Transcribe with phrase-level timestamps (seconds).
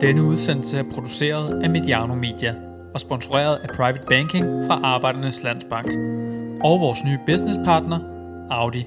[0.00, 2.54] Denne udsendelse er produceret af Mediano Media
[2.94, 5.86] og sponsoreret af Private Banking fra Arbejdernes Landsbank
[6.64, 7.98] og vores nye businesspartner,
[8.50, 8.86] Audi.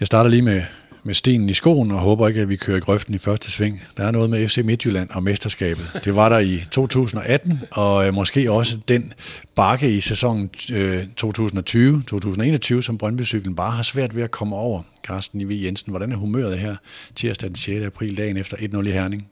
[0.00, 0.62] Jeg starter lige med,
[1.08, 3.82] med stenen i skoen og håber ikke, at vi kører i grøften i første sving.
[3.96, 6.00] Der er noget med FC Midtjylland og mesterskabet.
[6.04, 9.12] Det var der i 2018, og øh, måske også den
[9.54, 14.82] bakke i sæsonen øh, 2020-2021, som Brøndby-cyklen bare har svært ved at komme over.
[15.06, 15.64] Carsten I.V.
[15.64, 16.76] Jensen, hvordan er humøret her
[17.14, 17.86] tirsdag den 6.
[17.86, 19.28] april, dagen efter 1-0 i Herning?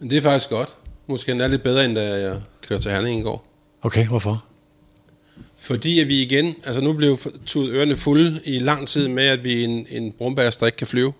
[0.00, 0.76] Det er faktisk godt.
[1.06, 3.46] Måske endda lidt bedre, end da jeg kørte til Herning i går.
[3.82, 4.44] Okay, hvorfor?
[5.62, 9.44] Fordi at vi igen, altså nu blev tudet ørerne fulde i lang tid med, at
[9.44, 11.12] vi en, en brumbærster, ikke kan flyve.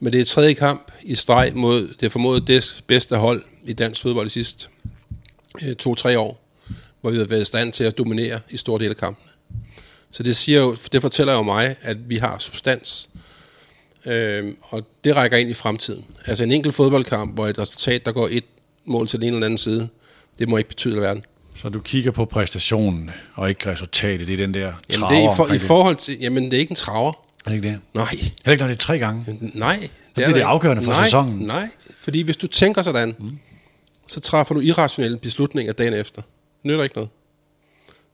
[0.00, 4.02] Men det er tredje kamp i streg mod det formodet det bedste hold i dansk
[4.02, 4.68] fodbold de sidste
[5.66, 6.44] øh, to-tre år,
[7.00, 9.30] hvor vi har været i stand til at dominere i store dele af kampen.
[10.10, 13.08] Så det, siger jo, det fortæller jo mig, at vi har substans.
[14.06, 16.04] Øh, og det rækker ind i fremtiden.
[16.26, 18.44] Altså en enkelt fodboldkamp, hvor et resultat, der går et
[18.84, 19.88] mål til den ene eller anden side,
[20.38, 21.24] det må ikke betyde verden.
[21.56, 24.26] Så du kigger på præstationen og ikke resultatet.
[24.26, 24.76] Det er den der traver.
[24.92, 27.12] Jamen det er i, for, i forhold til, jamen det er ikke en traver.
[27.46, 27.80] Er det ikke det?
[27.94, 28.10] Nej.
[28.10, 29.38] Heller ikke, når det er tre gange?
[29.54, 29.88] Nej.
[30.16, 31.38] Det er det afgørende for nej, sæsonen.
[31.38, 31.68] Nej,
[32.00, 33.38] fordi hvis du tænker sådan, mm.
[34.06, 36.22] så træffer du irrationelle beslutninger dagen efter.
[36.22, 37.10] Det nytter ikke noget.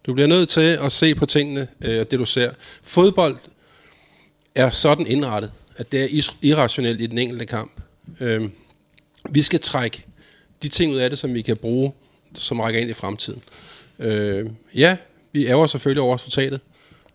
[0.06, 2.50] Du bliver nødt til at se på tingene, øh, det du ser.
[2.82, 3.36] Fodbold
[4.54, 7.72] er sådan indrettet, at det er irrationelt i den enkelte kamp.
[8.20, 8.48] Øh,
[9.30, 10.04] vi skal trække
[10.62, 11.92] de ting ud af det, som vi kan bruge
[12.34, 13.42] som rækker ind i fremtiden.
[13.98, 14.97] Øh, ja,
[15.33, 16.61] vi ærger selvfølgelig over resultatet,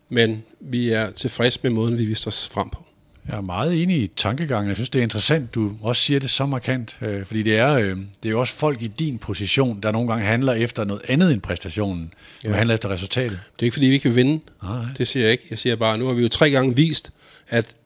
[0.08, 2.84] men vi er tilfredse med måden, vi viser os frem på.
[3.28, 4.68] Jeg er meget enig i tankegangen.
[4.68, 7.72] Jeg synes, det er interessant, du også siger det så markant, øh, fordi det er,
[7.72, 11.02] øh, det er jo også folk i din position, der nogle gange handler efter noget
[11.08, 12.52] andet end præstationen, ja.
[12.52, 13.40] handler efter resultatet.
[13.56, 14.40] Det er ikke, fordi vi ikke kan vinde.
[14.62, 14.84] Nej.
[14.98, 15.44] Det siger jeg ikke.
[15.50, 17.12] Jeg siger bare, nu har vi jo tre gange vist,
[17.48, 17.76] at,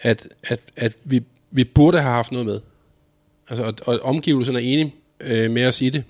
[0.00, 2.60] at, at, at vi, vi burde have haft noget med.
[3.48, 6.04] Altså, og, og omgivelserne er enige øh, med os i det.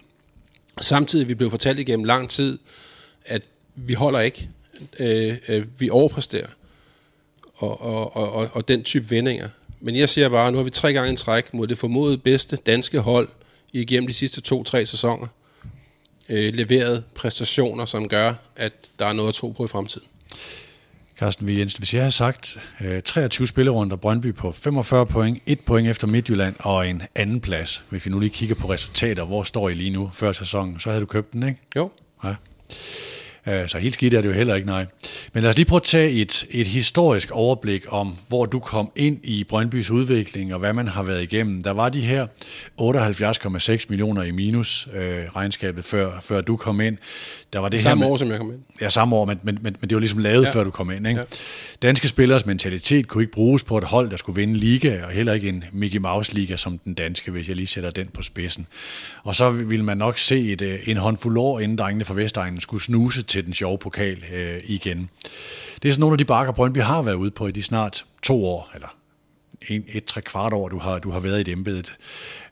[0.81, 2.59] Samtidig vi blev fortalt igennem lang tid,
[3.25, 3.43] at
[3.75, 4.49] vi holder ikke.
[4.99, 6.49] Øh, øh, vi overpræsterer.
[7.55, 9.49] Og, og, og, og, og den type vendinger.
[9.81, 12.57] Men jeg siger bare, nu har vi tre gange en træk mod det formodet bedste
[12.57, 13.29] danske hold
[13.73, 15.27] igennem de sidste to-tre sæsoner.
[16.29, 20.07] Øh, leveret præstationer, som gør, at der er noget at tro på i fremtiden.
[21.19, 21.51] Carsten V.
[21.51, 26.07] Jensen, hvis jeg har sagt øh, 23 spillerunder Brøndby på 45 point, et point efter
[26.07, 29.75] Midtjylland og en anden plads, hvis vi nu lige kigger på resultater, hvor står I
[29.75, 31.61] lige nu før sæsonen, så havde du købt den, ikke?
[31.77, 31.91] Jo.
[32.25, 32.35] Ja.
[33.49, 34.87] Øh, så helt skidt er det jo heller ikke, nej.
[35.33, 38.91] Men lad os lige prøve at tage et, et historisk overblik om, hvor du kom
[38.97, 41.63] ind i Brøndbys udvikling, og hvad man har været igennem.
[41.63, 42.27] Der var de her
[42.81, 46.99] 78,6 millioner i minus øh, regnskabet, før, før du kom ind.
[47.53, 48.61] Der var det samme her år, som jeg kom ind.
[48.81, 50.51] Ja, samme år, men, men, men, men det var ligesom lavet, ja.
[50.51, 51.07] før du kom ind.
[51.07, 51.21] Ikke?
[51.21, 51.27] Ja.
[51.83, 55.33] Danske spillers mentalitet kunne ikke bruges på et hold, der skulle vinde liga, og heller
[55.33, 58.67] ikke en Mickey Mouse-liga som den danske, hvis jeg lige sætter den på spidsen.
[59.23, 62.61] Og så ville man nok se et, øh, en håndfuld år, inden drengene fra Vestegnen
[62.61, 65.11] skulle snuse til den sjove pokal øh, igen.
[65.83, 68.05] Det er sådan nogle af de bakker, Brøndby har været ude på i de snart
[68.23, 68.97] to år, eller
[69.69, 71.97] en, et, tre kvart år, du har, du har været i det embedet.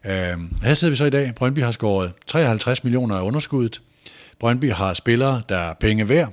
[0.05, 0.13] Øh,
[0.63, 1.35] her sidder vi så i dag.
[1.35, 3.83] Brøndby har skåret 53 millioner af underskuddet.
[4.39, 6.33] Brøndby har spillere, der er penge værd.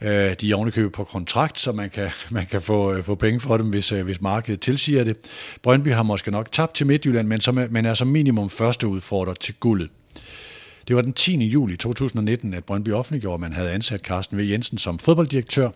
[0.00, 3.40] Øh, de er ovenikøbet på kontrakt, så man kan, man kan få, øh, få penge
[3.40, 5.16] for dem, hvis, øh, hvis markedet tilsiger det.
[5.62, 9.34] Brøndby har måske nok tabt til Midtjylland, men, som, men er som minimum første udfordrer
[9.34, 9.90] til guldet.
[10.88, 11.46] Det var den 10.
[11.46, 14.40] juli 2019, at Brøndby offentliggjorde, at man havde ansat Carsten V.
[14.40, 15.70] Jensen som fodbolddirektør.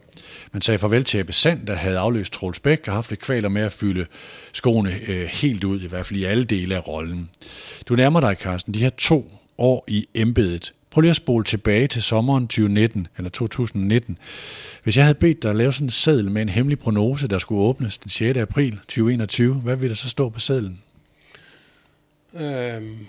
[0.52, 3.48] Man sagde farvel til Ebbe Sand, der havde afløst Troels Bæk og haft lidt kvaler
[3.48, 4.06] med at fylde
[4.52, 7.30] skoene øh, helt ud, i hvert fald i alle dele af rollen.
[7.88, 10.72] Du nærmer dig, Carsten, de her to år i embedet.
[10.90, 14.18] Prøv lige at spole tilbage til sommeren 2019, eller 2019.
[14.82, 17.38] Hvis jeg havde bedt dig at lave sådan en seddel med en hemmelig prognose, der
[17.38, 18.38] skulle åbnes den 6.
[18.38, 20.82] april 2021, hvad ville der så stå på sedlen?
[22.34, 23.06] Øhm,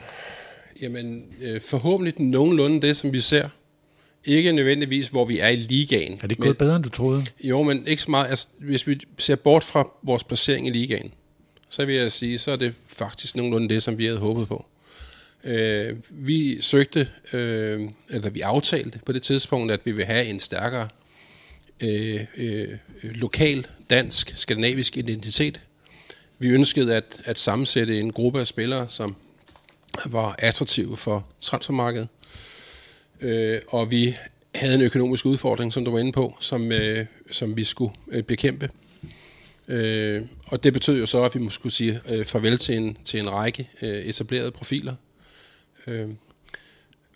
[0.84, 3.50] jamen, øh, forhåbentlig nogenlunde det, som vi ser.
[4.26, 6.20] Ikke nødvendigvis, hvor vi er i ligaen.
[6.24, 7.26] Er det gået bedre, end du troede?
[7.44, 8.30] Jo, men ikke så meget.
[8.30, 11.12] Altså, hvis vi ser bort fra vores placering i ligaen,
[11.70, 14.66] så vil jeg sige, så er det faktisk nogenlunde det, som vi havde håbet på.
[15.44, 20.40] Øh, vi søgte, øh, eller vi aftalte på det tidspunkt, at vi vil have en
[20.40, 20.88] stærkere
[21.82, 22.68] øh, øh,
[23.02, 25.62] lokal, dansk, skandinavisk identitet.
[26.40, 29.16] Vi ønskede at, at sammensætte en gruppe af spillere, som
[30.06, 32.08] var attraktive for transfermarkedet.
[33.22, 34.16] Øh, og vi
[34.56, 38.24] havde en økonomisk udfordring, som du var inde på, som, øh, som vi skulle øh,
[38.24, 38.70] bekæmpe.
[39.68, 43.20] Øh, og det betød jo så, at vi skulle sige øh, farvel til en, til
[43.20, 44.96] en række øh, etablerede profiler,
[45.88, 46.10] Øh,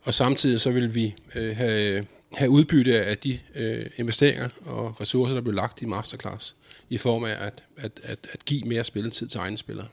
[0.03, 5.35] og samtidig så vil vi øh, have, have udbytte af de øh, investeringer og ressourcer,
[5.35, 6.55] der blev lagt i masterclass,
[6.89, 9.87] i form af at, at, at, at give mere spilletid til egne spillere.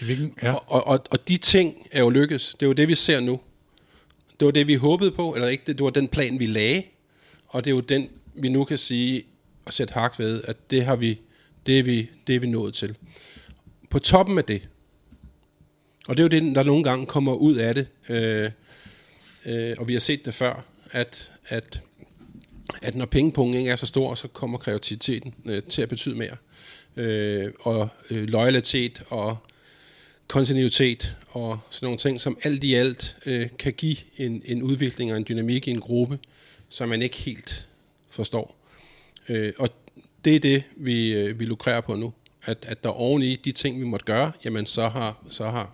[0.00, 0.52] Hvilken, ja.
[0.54, 2.56] Og, og, og de ting er jo lykkes.
[2.60, 3.40] Det er jo det, vi ser nu.
[4.40, 6.82] Det var det, vi håbede på, eller ikke, det var den plan, vi lagde,
[7.46, 9.24] og det er jo den, vi nu kan sige
[9.64, 11.20] og sætte hak ved, at det har vi,
[11.66, 12.96] det er vi, det er vi nået til.
[13.90, 14.68] På toppen af det,
[16.08, 18.50] og det er jo det, der nogle gange kommer ud af det, øh,
[19.46, 21.80] øh, og vi har set det før, at, at,
[22.82, 26.36] at når pengepungen ikke er så stor, så kommer kreativiteten øh, til at betyde mere.
[26.96, 29.36] Øh, og øh, loyalitet og
[30.28, 35.12] kontinuitet og sådan nogle ting, som alt i alt øh, kan give en, en udvikling
[35.12, 36.18] og en dynamik i en gruppe,
[36.68, 37.68] som man ikke helt
[38.10, 38.56] forstår.
[39.28, 39.68] Øh, og
[40.24, 42.12] det er det, vi, øh, vi lukrerer på nu.
[42.42, 45.72] At, at der oven i de ting, vi måtte gøre, jamen så har, så har,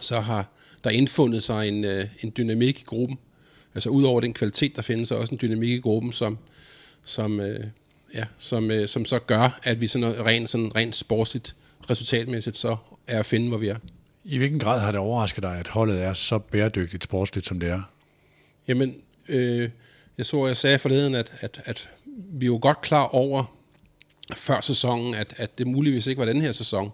[0.00, 0.48] så har
[0.84, 3.18] der indfundet sig en, øh, en dynamik i gruppen.
[3.74, 6.38] Altså udover den kvalitet, der findes, så også en dynamik i gruppen, som,
[7.04, 7.66] som, øh,
[8.14, 11.54] ja, som, øh, som så gør, at vi sådan rent, sådan rent sportsligt
[11.90, 12.76] resultatmæssigt så
[13.10, 13.76] er at finde, hvor vi er.
[14.24, 17.68] I hvilken grad har det overrasket dig, at holdet er så bæredygtigt sportsligt, som det
[17.68, 17.82] er?
[18.68, 18.96] Jamen,
[19.28, 19.68] øh,
[20.18, 21.90] jeg så, jeg sagde forleden, at, at, at
[22.32, 23.44] vi er jo godt klar over
[24.36, 26.90] før sæsonen, at, at det muligvis ikke var den her sæson,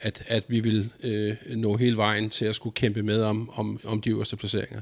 [0.00, 3.80] at, at vi vil øh, nå hele vejen til at skulle kæmpe med om, om,
[3.84, 4.80] om de øverste placeringer.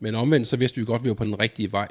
[0.00, 1.88] Men omvendt, så vidste vi godt, at vi var på den rigtige vej.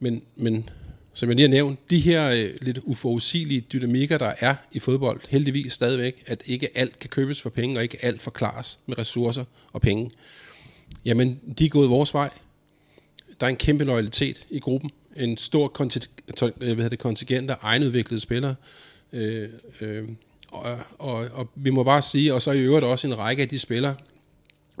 [0.00, 0.70] Men, men
[1.14, 5.20] som jeg lige har nævnt, de her øh, lidt uforudsigelige dynamikker, der er i fodbold,
[5.28, 9.44] heldigvis stadigvæk, at ikke alt kan købes for penge, og ikke alt forklares med ressourcer
[9.72, 10.10] og penge,
[11.04, 12.30] jamen, de er gået vores vej.
[13.40, 14.90] Der er en kæmpe loyalitet i gruppen.
[15.16, 18.54] En stor kontingent, øh, kontingent af egenudviklede spillere.
[19.12, 19.48] Øh,
[19.80, 20.08] øh,
[20.52, 23.48] og, og, og vi må bare sige, og så i øvrigt også en række af
[23.48, 23.94] de spillere,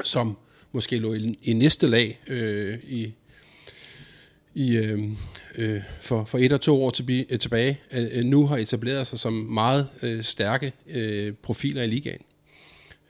[0.04, 0.36] som
[0.72, 3.12] måske lå i, i næste lag øh, i,
[4.54, 5.02] i, øh,
[5.54, 9.06] øh, for, for et og to år øh, tilbage, øh, tilbage øh, nu har etableret
[9.06, 12.22] sig som meget øh, stærke øh, profiler i ligaen.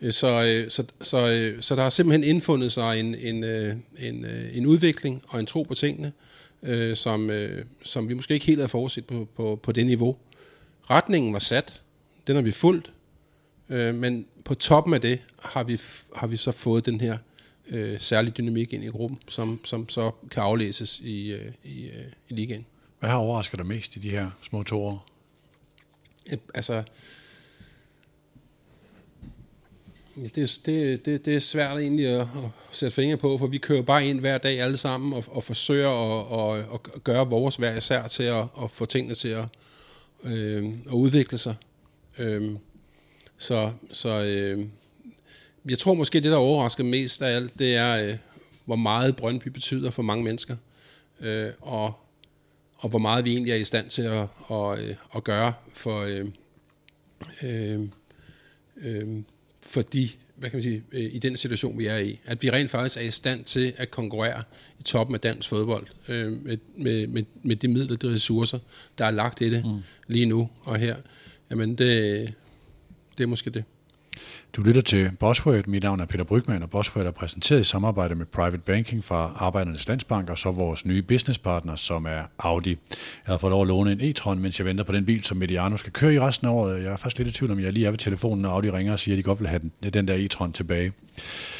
[0.01, 3.75] Øh, så, øh, så, så, øh, så der har simpelthen indfundet sig en, en, øh,
[3.99, 6.13] en, øh, en udvikling og en tro på tingene,
[6.63, 10.17] øh, som, øh, som vi måske ikke helt havde forudset på, på, på det niveau.
[10.91, 11.83] Retningen var sat,
[12.27, 12.93] den har vi fulgt,
[13.69, 15.81] øh, men på toppen af det har vi,
[16.17, 17.19] har vi så fået den her
[17.69, 22.05] øh, særlig dynamik ind i gruppen, som, som så kan aflæses i, øh, i, øh,
[22.29, 22.67] i ligaen.
[23.01, 25.07] Hvad har overrasket dig mest i de her små to år?
[26.55, 26.83] Altså,
[30.17, 32.27] Ja, det, det, det, det er svært egentlig at, at
[32.71, 35.91] sætte fingre på, for vi kører bare ind hver dag alle sammen og, og forsøger
[35.91, 39.45] at, at, at gøre vores hver især til at, at få tingene til at,
[40.25, 41.55] øh, at udvikle sig.
[42.19, 42.51] Øh,
[43.39, 44.67] så så øh,
[45.69, 48.17] jeg tror måske, det der overrasker mest af alt, det er, øh,
[48.65, 50.57] hvor meget Brøndby betyder for mange mennesker,
[51.21, 51.93] øh, og,
[52.77, 56.01] og hvor meget vi egentlig er i stand til at, at, øh, at gøre for,
[56.01, 56.27] øh,
[57.43, 57.81] øh,
[58.77, 59.23] øh,
[59.63, 62.21] for de, hvad kan man sige, øh, i den situation, vi er i.
[62.25, 64.43] At vi rent faktisk er i stand til at konkurrere
[64.79, 68.59] i toppen af dansk fodbold øh, med, med, med, med de midler, de ressourcer,
[68.99, 69.83] der er lagt i det mm.
[70.07, 70.97] lige nu og her.
[71.51, 72.35] Jamen, det,
[73.19, 73.65] det er måske det.
[74.57, 75.69] Du lytter til Bosworth.
[75.69, 79.33] Mit navn er Peter Brygman, og Bosworth er præsenteret i samarbejde med Private Banking fra
[79.37, 82.71] Arbejdernes Landsbank, og så vores nye businesspartner, som er Audi.
[82.71, 82.77] Jeg
[83.33, 85.77] har fået lov at låne en e-tron, mens jeg venter på den bil, som Mediano
[85.77, 86.83] skal køre i resten af året.
[86.83, 88.93] Jeg er faktisk lidt i tvivl om, jeg lige er ved telefonen, når Audi ringer
[88.93, 90.93] og siger, at de godt vil have den, den der e-tron tilbage.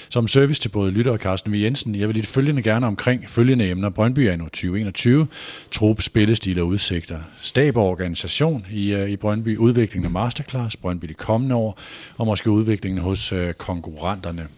[0.09, 1.57] Som service til både Lytter og Carsten V.
[1.57, 3.91] Jensen, jeg vil lidt følgende gerne omkring følgende emner.
[3.91, 5.27] Brøndby er nu 2021,
[5.73, 7.19] trup, spillestil og udsigter.
[7.41, 11.79] Stab og organisation i, uh, i Brøndby, udviklingen af Masterclass, Brøndby de kommende år,
[12.19, 14.49] og måske udviklingen hos uh, konkurrenterne.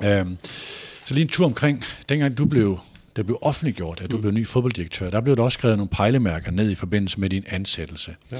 [0.00, 0.32] Uh,
[1.06, 2.78] så lige en tur omkring, dengang du blev
[3.16, 4.22] det blev offentliggjort, at du mm.
[4.22, 7.44] blev ny fodbolddirektør, der blev der også skrevet nogle pejlemærker ned i forbindelse med din
[7.46, 8.16] ansættelse.
[8.32, 8.36] Ja.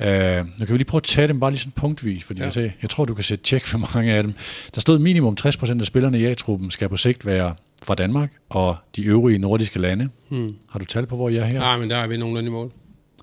[0.00, 2.44] Uh, nu kan vi lige prøve at tage dem bare lige sådan punktvis, fordi ja.
[2.44, 4.34] jeg, sagde, jeg tror, du kan sætte tjek for mange af dem.
[4.74, 8.76] Der stod minimum 60% af spillerne i A-truppen skal på sigt være fra Danmark og
[8.96, 10.08] de øvrige nordiske lande.
[10.28, 10.50] Hmm.
[10.70, 11.58] Har du tal på, hvor jeg er her?
[11.58, 12.72] Nej, men der er vi nogenlunde i mål.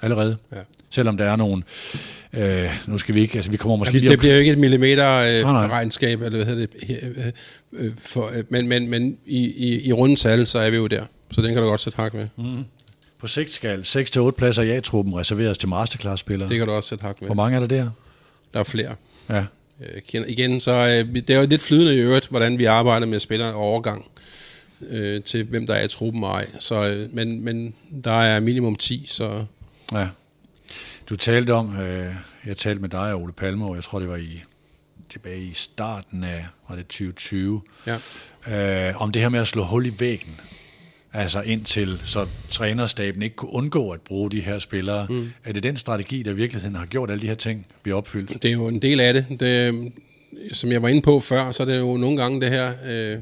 [0.01, 0.38] Allerede?
[0.51, 0.57] Ja.
[0.89, 1.63] Selvom der er nogen...
[2.34, 3.36] Øh, nu skal vi ikke...
[3.38, 4.12] Altså, vi kommer måske ja, lige...
[4.12, 5.67] Det bliver jo ikke et millimeter øh, nej, nej.
[5.67, 9.93] regnskab, eller hvad hedder det, øh, øh, for, øh, men, men, men i, i, i
[9.93, 11.03] rundetal, så er vi jo der.
[11.31, 12.27] Så den kan du godt sætte hak med.
[12.38, 12.65] Mm.
[13.19, 16.50] På sigt skal 6-8 pladser i A-truppen reserveres til masterclass-spillere.
[16.50, 17.27] Det kan du også sætte hak med.
[17.27, 17.89] Hvor mange er der der?
[18.53, 18.95] Der er flere.
[19.29, 19.45] Ja.
[19.81, 23.19] Øh, igen, så øh, det er jo lidt flydende i øvrigt, hvordan vi arbejder med
[23.19, 24.05] spillere og overgang
[24.89, 26.47] øh, til, hvem der er i truppen og ej.
[26.59, 29.45] Så, øh, men, men der er minimum 10, så...
[29.91, 30.07] Ja.
[31.09, 32.13] Du talte om, øh,
[32.45, 34.43] jeg talte med dig og Ole Palme, og jeg tror, det var i
[35.09, 38.89] tilbage i starten af var det 2020, ja.
[38.89, 40.39] øh, om det her med at slå hul i væggen.
[41.13, 45.07] Altså indtil så trænerstaben ikke kunne undgå at bruge de her spillere.
[45.09, 45.29] Mm.
[45.43, 48.43] Er det den strategi, der i virkeligheden har gjort alle de her ting bliver opfyldt?
[48.43, 49.25] Det er jo en del af det.
[49.39, 49.91] det
[50.53, 53.19] som jeg var inde på før, så er det jo nogle gange det her, øh,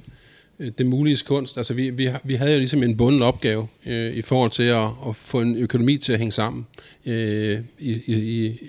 [0.77, 1.57] det mulige kunst.
[1.57, 4.89] Altså vi, vi, vi havde jo ligesom en bunden opgave øh, i forhold til at,
[5.07, 6.67] at få en økonomi til at hænge sammen
[7.05, 8.59] øh, i, i,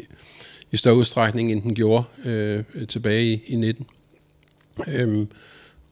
[0.72, 3.86] i større udstrækning, end den gjorde øh, tilbage i, i 19.
[4.88, 5.28] Øhm,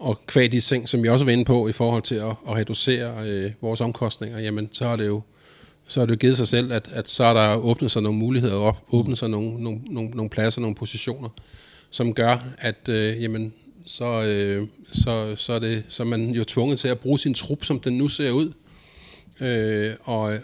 [0.04, 2.56] og kvad de ting, som vi også var inde på i forhold til at, at
[2.56, 5.22] reducere øh, vores omkostninger, jamen så har det jo
[5.88, 8.18] så har det jo givet sig selv, at, at så er der åbnet sig nogle
[8.18, 11.28] muligheder op, åbnet sig nogle, nogle, nogle, nogle pladser, nogle positioner,
[11.90, 13.52] som gør, at øh, jamen,
[13.86, 17.34] så, øh, så, så, er det, så er man jo tvunget til at bruge sin
[17.34, 18.52] trup, som den nu ser ud.
[19.40, 20.40] Øh, og øh,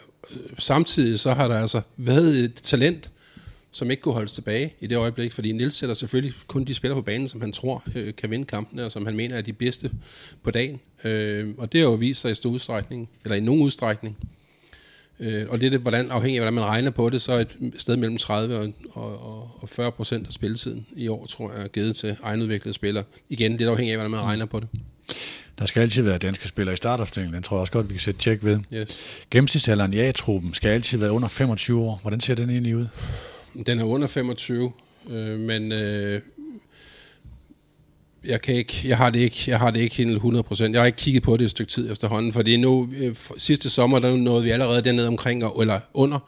[0.58, 3.10] samtidig så har der altså været et talent,
[3.70, 6.98] som ikke kunne holdes tilbage i det øjeblik, fordi Nils sætter selvfølgelig kun de spillere
[6.98, 9.52] på banen, som han tror øh, kan vinde kampene, og som han mener er de
[9.52, 9.90] bedste
[10.42, 10.80] på dagen.
[11.04, 14.16] Øh, og det har jo vist sig i stor udstrækning, eller i nogen udstrækning.
[15.20, 17.56] Øh, og det er hvordan, afhængig af, hvordan man regner på det, så er et
[17.76, 21.68] sted mellem 30 og, og, og 40 procent af spilletiden i år, tror jeg, er
[21.68, 23.04] givet til egenudviklede spillere.
[23.28, 24.68] Igen, det er afhængig af, hvordan man regner på det.
[25.58, 27.34] Der skal altid være danske spillere i startopstillingen.
[27.34, 28.58] Den tror jeg også godt, vi kan sætte tjek ved.
[28.74, 29.00] Yes.
[29.30, 31.98] Gennemsnitsalderen i A-truppen skal altid være under 25 år.
[32.02, 32.86] Hvordan ser den egentlig ud?
[33.66, 34.72] Den er under 25,
[35.10, 36.20] øh, men øh,
[38.24, 40.62] jeg, kan ikke, jeg, har det ikke, jeg har det ikke helt 100%.
[40.72, 43.98] Jeg har ikke kigget på det et stykke tid efterhånden, fordi nu, øh, sidste sommer,
[43.98, 46.18] der nåede vi allerede dernede omkring, eller under,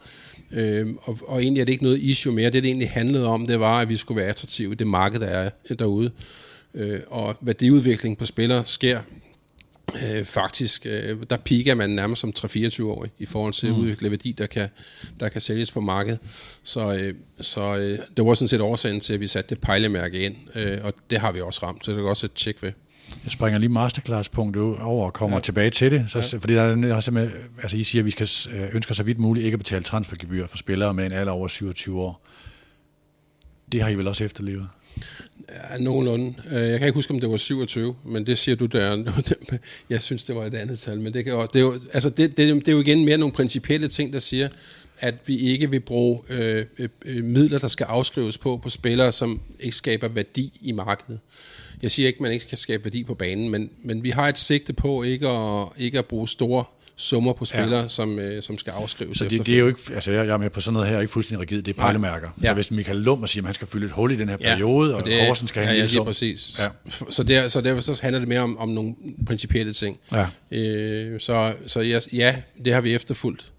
[0.53, 2.45] øh, og, og egentlig er det ikke noget issue mere.
[2.45, 5.19] Det, det egentlig handlede om, det var, at vi skulle være attraktive i det marked,
[5.19, 5.49] der er
[5.79, 6.11] derude.
[6.73, 8.99] Øh, og værdiudvikling på spillere sker
[9.89, 13.75] Øh, faktisk, øh, der piker man nærmest som 3-24 år i forhold til mm.
[13.75, 14.69] at udvikle værdi, der kan,
[15.19, 16.19] der kan sælges på markedet.
[16.63, 20.19] Så, øh, så øh, det var sådan set årsagen til, at vi satte det pejlemærke
[20.19, 22.71] ind, øh, og det har vi også ramt, så det er også et tjek ved.
[23.23, 25.41] Jeg springer lige masterclass-punktet over og kommer ja.
[25.41, 26.05] tilbage til det.
[26.09, 26.37] Så, ja.
[26.37, 29.45] Fordi der er simpelthen, altså I siger, at vi skal øh, ønsker så vidt muligt
[29.45, 32.27] ikke at betale transfergebyr for spillere med en alder over 27 år.
[33.71, 34.67] Det har I vel også efterlevet?
[35.49, 36.33] Ja, nogenlunde.
[36.51, 39.37] Øh, jeg kan ikke huske, om det var 27, men det siger du der.
[39.89, 41.01] Jeg synes, det var et andet tal.
[41.01, 43.17] Men det, kan også, det, er jo, altså det, det, det er jo igen mere
[43.17, 44.49] nogle principielle ting, der siger,
[44.99, 49.11] at vi ikke vil bruge øh, øh, øh midler, der skal afskrives på, på spillere,
[49.11, 51.19] som ikke skaber værdi i markedet.
[51.81, 54.29] Jeg siger ikke, at man ikke kan skabe værdi på banen, men, men vi har
[54.29, 56.63] et sigte på ikke at, ikke at bruge store
[56.95, 57.87] summer på spillere, ja.
[57.87, 59.17] som, øh, som skal afskrives.
[59.17, 60.99] Så det, det er jo ikke, altså jeg, jeg er med på sådan noget her,
[60.99, 62.29] ikke fuldstændig rigid, det er pejlemærker.
[62.41, 62.47] Ja.
[62.47, 64.89] Så hvis Michael Lummer siger, at han skal fylde et hul i den her periode,
[64.89, 66.59] ja, og, og Horsen skal have ja, en ja, præcis.
[66.59, 66.91] Ja.
[67.09, 68.95] Så, der, så derfor så handler det mere om, om nogle
[69.25, 69.97] principielle ting.
[70.11, 70.27] Ja.
[70.51, 72.35] Øh, så så ja, ja,
[72.65, 73.51] det har vi efterfulgt.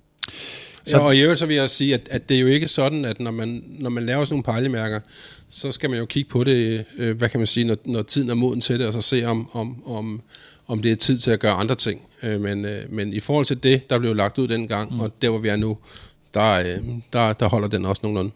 [0.86, 2.68] Så, ja, og i øvrigt så vil jeg sige, at, at det er jo ikke
[2.68, 5.00] sådan, at når man, når man laver sådan nogle pejlemærker,
[5.50, 8.30] så skal man jo kigge på det, øh, hvad kan man sige, når, når tiden
[8.30, 10.22] er moden til det, og så se om, om, om,
[10.66, 12.00] om det er tid til at gøre andre ting.
[12.22, 15.00] Øh, men, øh, men i forhold til det, der blev lagt ud dengang, mm.
[15.00, 15.78] og der hvor vi er nu,
[16.34, 18.30] der, øh, der, der holder den også nogenlunde.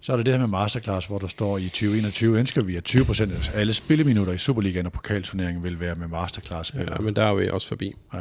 [0.00, 2.88] Så er det det her med Masterclass, hvor der står i 2021, ønsker vi, at
[2.96, 6.96] 20% af alle spilleminutter i Superligaen og pokalturneringen vil være med Masterclass-spillere.
[6.98, 7.94] Ja, men der er vi også forbi.
[8.14, 8.18] Ja.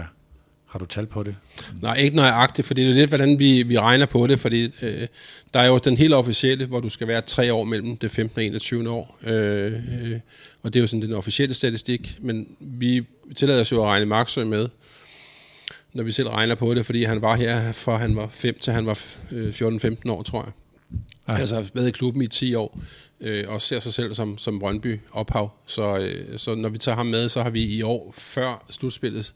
[0.68, 1.36] Har du tal på det?
[1.82, 5.08] Nej, ikke nøjagtigt, fordi det er lidt, hvordan vi, vi regner på det, fordi øh,
[5.54, 8.40] der er jo den helt officielle, hvor du skal være tre år mellem det 15.
[8.40, 8.90] og 21.
[8.90, 10.20] år, øh, øh,
[10.64, 13.06] og det er jo sådan den officielle statistik, men vi
[13.36, 14.70] tillader os jo at regne Maxø med,
[15.94, 18.74] når vi selv regner på det, fordi han var her fra han var 5 til
[18.74, 20.52] han var 14-15 år, tror jeg.
[21.28, 21.40] Ej.
[21.40, 22.80] Altså har været i klubben i 10 år,
[23.22, 25.52] øh, og ser sig selv som, som Brøndby ophav.
[25.68, 29.34] Så, øh, så når vi tager ham med, så har vi i år før slutspillet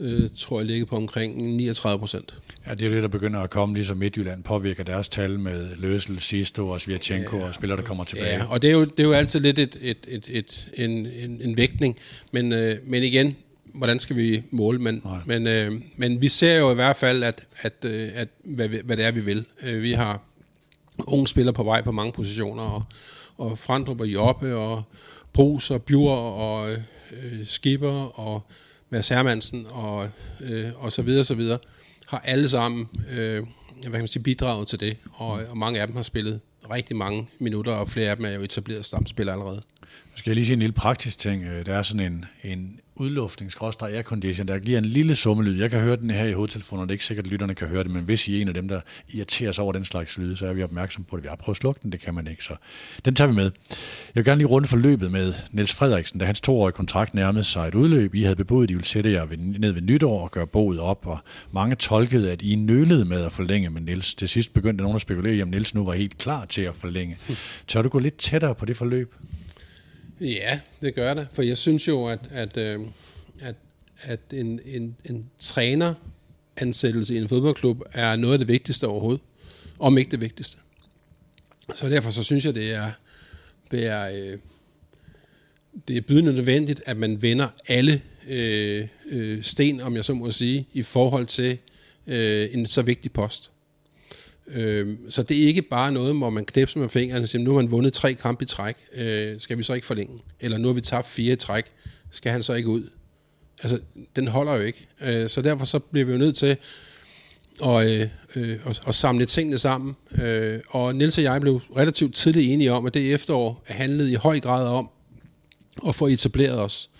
[0.00, 2.34] øh, tror jeg ligger på omkring 39 procent.
[2.66, 6.20] Ja, det er det, der begynder at komme, ligesom Midtjylland påvirker deres tal med Løsel,
[6.20, 8.36] Sisto og Svirchenko ja, og spillere, der kommer tilbage.
[8.36, 10.90] Ja, og det er jo, det er jo altid lidt et, et, et, et, en,
[10.90, 11.96] en, en vægtning,
[12.32, 13.36] men, øh, men igen,
[13.74, 14.78] hvordan skal vi måle?
[14.78, 18.68] Men, men, øh, men vi ser jo i hvert fald, at, at, øh, at hvad,
[18.68, 19.44] hvad det er, vi vil.
[19.62, 20.20] Øh, vi har
[21.06, 22.82] unge spillere på vej på mange positioner, og,
[23.38, 24.82] og Frandrup og Joppe, og
[25.32, 26.78] Brugs og Bjur og øh,
[27.46, 28.42] Skipper og
[28.94, 30.08] Mads Hermansen og,
[30.40, 31.58] øh, og så videre, så videre,
[32.06, 35.86] har alle sammen øh, hvad kan man sige, bidraget til det, og, og mange af
[35.86, 39.62] dem har spillet rigtig mange minutter, og flere af dem er jo etableret stamspillere allerede.
[40.14, 41.44] Nu skal jeg lige sige en lille praktisk ting.
[41.44, 45.60] Øh, der er sådan en, en udluftnings aircondition, der giver en lille summelyd.
[45.60, 47.68] Jeg kan høre den her i hovedtelefonen, og det er ikke sikkert, at lytterne kan
[47.68, 50.18] høre det, men hvis I er en af dem, der irriterer sig over den slags
[50.18, 51.22] lyde, så er vi opmærksom på det.
[51.22, 52.56] Vi har prøvet at slukke den, det kan man ikke, så
[53.04, 53.50] den tager vi med.
[53.74, 57.68] Jeg vil gerne lige runde forløbet med Niels Frederiksen, da hans toårige kontrakt nærmede sig
[57.68, 58.14] et udløb.
[58.14, 61.06] I havde bebudet, at I ville sætte jer ned ved nytår og gøre boet op,
[61.06, 61.18] og
[61.52, 64.14] mange tolkede, at I nølede med at forlænge med Niels.
[64.14, 67.18] Til sidst begyndte nogen at spekulere om Niels nu var helt klar til at forlænge.
[67.68, 69.14] Tør du gå lidt tættere på det forløb?
[70.20, 71.28] Ja, det gør det.
[71.32, 72.80] For jeg synes jo, at, at, øh,
[73.40, 73.54] at,
[74.02, 79.22] at en, en, en træner-ansættelse i en fodboldklub er noget af det vigtigste overhovedet.
[79.78, 80.58] Om ikke det vigtigste.
[81.74, 82.90] Så derfor så synes jeg, det er,
[83.70, 84.38] det er, øh,
[85.88, 90.30] det er bydende nødvendigt, at man vender alle øh, øh, sten, om jeg så må
[90.30, 91.58] sige, i forhold til
[92.06, 93.50] øh, en så vigtig post.
[94.46, 97.50] Øh, så det er ikke bare noget, hvor man knæpser med fingrene og siger, nu
[97.50, 100.18] har man vundet tre kampe i træk, øh, skal vi så ikke forlænge?
[100.40, 101.64] Eller nu har vi tabt fire i træk,
[102.10, 102.90] skal han så ikke ud?
[103.62, 103.78] Altså,
[104.16, 104.86] den holder jo ikke.
[105.00, 106.56] Øh, så derfor så bliver vi jo nødt til
[107.60, 109.96] og, øh, øh, og, og samle tingene sammen.
[110.22, 114.14] Øh, og Nils og jeg blev relativt tidligt enige om, at det efterår handlede i
[114.14, 114.90] høj grad om
[115.88, 116.90] at få etableret os.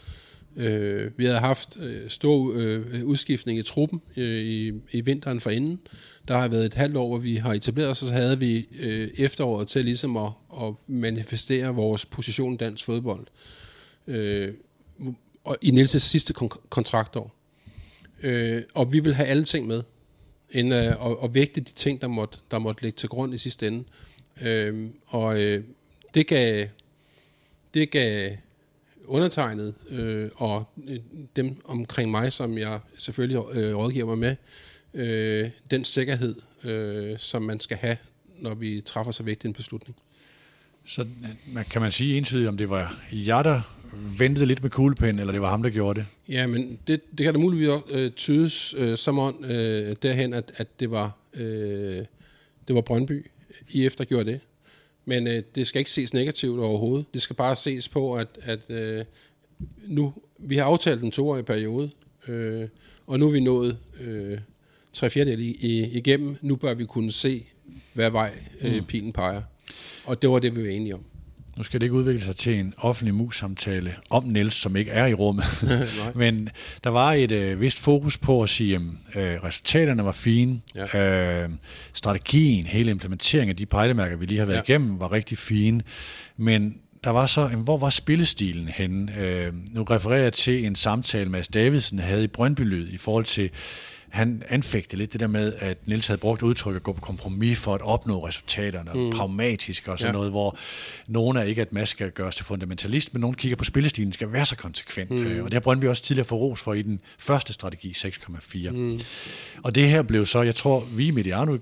[0.56, 5.80] Øh, vi havde haft øh, stor øh, udskiftning i truppen øh, i, i vinteren forinden.
[6.28, 8.68] Der har været et halvt år, hvor vi har etableret os, og så havde vi
[8.80, 10.30] øh, efteråret til ligesom at,
[10.62, 13.26] at manifestere vores position i dansk fodbold.
[14.06, 14.54] Øh,
[15.44, 17.34] og i Niels' sidste kon- kontraktår.
[18.22, 19.82] Øh, og vi vil have alle ting med
[20.50, 23.38] end øh, at, at vægte de ting, der måtte, der måtte ligge til grund i
[23.38, 23.84] sidste ende.
[24.42, 25.64] Øh, og øh,
[26.14, 26.66] det gav,
[27.74, 28.30] det gav
[29.06, 30.98] undertegnet øh, og øh,
[31.36, 34.36] dem omkring mig, som jeg selvfølgelig øh, rådgiver mig med,
[34.94, 36.34] øh, den sikkerhed,
[36.64, 37.96] øh, som man skal have,
[38.38, 39.96] når vi træffer så vigtig en beslutning.
[40.86, 41.06] Så
[41.70, 43.60] kan man sige entydigt, om det var jer, der
[44.18, 46.06] ventede lidt med kuglepen, eller det var ham, der gjorde det?
[46.28, 50.52] Ja, men det, det kan da muligvis øh, tydes øh, som om øh, derhen, at,
[50.56, 52.04] at det var øh,
[52.68, 53.26] det var Brøndby,
[53.70, 54.40] I efter gjorde det.
[55.04, 57.06] Men øh, det skal ikke ses negativt overhovedet.
[57.14, 59.04] Det skal bare ses på, at, at øh,
[59.86, 61.90] nu, vi har aftalt en toårig periode,
[62.28, 62.68] øh,
[63.06, 64.38] og nu er vi nået øh,
[64.92, 65.56] tre fjerdedel
[65.96, 66.36] igennem.
[66.42, 67.46] Nu bør vi kunne se,
[67.92, 68.84] hvad vej øh, mm.
[68.84, 69.42] pilen peger.
[70.04, 71.04] Og det var det, vi var enige om.
[71.56, 75.06] Nu skal det ikke udvikle sig til en offentlig mus-samtale om Niels, som ikke er
[75.06, 75.44] i rummet.
[76.14, 76.48] Men
[76.84, 80.60] der var et øh, vist fokus på at sige, at øh, resultaterne var fine.
[80.74, 81.42] Ja.
[81.44, 81.50] Øh,
[81.92, 84.72] strategien, hele implementeringen af de pejlemærker, vi lige har været ja.
[84.72, 85.82] igennem, var rigtig fine.
[86.36, 89.18] Men der var så, hvor var spillestilen henne?
[89.18, 93.50] Øh, nu refererer jeg til en samtale, Mads Davidsen havde i Brøndby i forhold til
[94.14, 97.58] han anfægtede lidt det der med, at Nils havde brugt udtryk at gå på kompromis
[97.58, 99.10] for at opnå resultaterne, mm.
[99.10, 100.18] pragmatisk og sådan ja.
[100.18, 100.58] noget, hvor
[101.06, 104.32] nogen er ikke, at Mads skal gøres til fundamentalist, men nogen kigger på spillestilen, skal
[104.32, 105.10] være så konsekvent.
[105.10, 105.44] Mm.
[105.44, 108.70] Og det har Brøndby også tidligere fået ros for i den første strategi, 6,4.
[108.70, 109.00] Mm.
[109.62, 111.58] Og det her blev så, jeg tror, vi i Mediano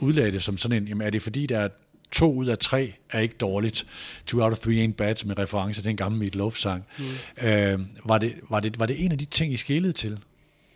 [0.00, 1.68] udlagde det som sådan en, jamen er det fordi, der er
[2.12, 3.86] to ud af tre er ikke dårligt.
[4.26, 6.84] Two out of three ain't bad, med reference til en gammel Meat Love-sang.
[6.98, 7.48] Mm.
[7.48, 10.18] Øh, var, det, var, det, var det en af de ting, I skillede til?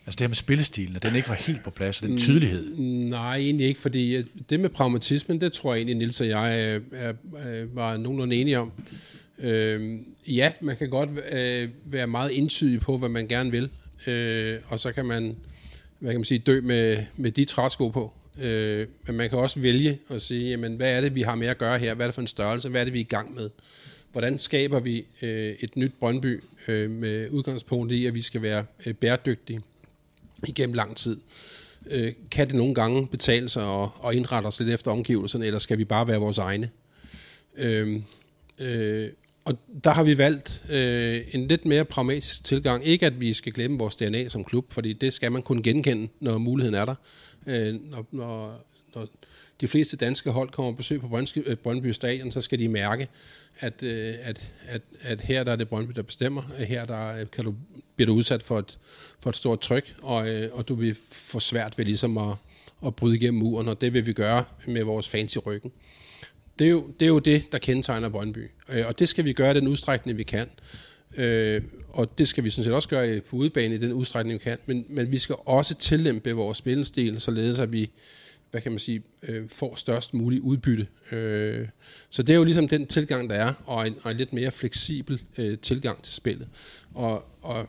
[0.09, 2.77] Altså det her med spillestilen, at den ikke var helt på plads, den tydelighed.
[3.09, 6.81] Nej, egentlig ikke, fordi øh, det med pragmatismen, det tror jeg egentlig, Nils og jeg
[6.93, 8.73] øh, er, er, er, var nogenlunde enige om.
[9.39, 13.71] Øh, ja, man kan godt øh, være meget indtydig på, hvad man gerne vil,
[14.07, 15.37] øh, og så kan man,
[15.99, 18.13] hvad kan man sige, dø med, med de træsko på.
[18.43, 21.47] Øh, men man kan også vælge at sige, jamen, hvad er det, vi har med
[21.47, 21.95] at gøre her?
[21.95, 22.69] Hvad er det for en størrelse?
[22.69, 23.51] Hvad er det, vi er i gang med?
[24.13, 28.65] Hvordan skaber vi øh, et nyt Brøndby øh, med udgangspunkt i, at vi skal være
[28.87, 29.61] øh, bæredygtige?
[30.47, 31.21] Igennem lang tid.
[31.91, 35.59] Øh, kan det nogle gange betale sig og, og indrette os lidt efter omgivelserne, eller
[35.59, 36.71] skal vi bare være vores egne?
[37.57, 38.01] Øh,
[38.59, 39.09] øh,
[39.45, 42.87] og der har vi valgt øh, en lidt mere pragmatisk tilgang.
[42.87, 46.09] Ikke at vi skal glemme vores DNA som klub, fordi det skal man kunne genkende,
[46.21, 46.95] når muligheden er der.
[47.47, 49.09] Øh, når, når, når
[49.61, 52.69] de fleste danske hold kommer på besøg på Brøndby, øh, Brøndby Stadion, så skal de
[52.69, 53.09] mærke,
[53.59, 56.43] at, øh, at, at, at her der er det Brøndby, der bestemmer.
[56.59, 57.55] Her der øh, kan du,
[57.97, 58.79] bliver du udsat for et,
[59.21, 62.35] for et stort tryk, og, og du vil få svært ved ligesom at,
[62.87, 65.73] at bryde igennem muren, og det vil vi gøre med vores fans i ryggen.
[66.59, 68.51] Det er, jo, det er jo det, der kendetegner Brøndby,
[68.85, 70.49] og det skal vi gøre den udstrækning, vi kan.
[71.89, 74.59] og det skal vi sådan set også gøre på udebane i den udstrækning, vi kan,
[74.67, 77.91] men, men vi skal også tillæmpe vores spillestil, således at vi,
[78.51, 80.87] hvad kan man sige, øh, får størst mulig udbytte.
[81.13, 81.69] Øh,
[82.11, 84.51] så det er jo ligesom den tilgang, der er, og en, og en lidt mere
[84.51, 86.49] fleksibel øh, tilgang til spillet.
[86.95, 87.67] Og, og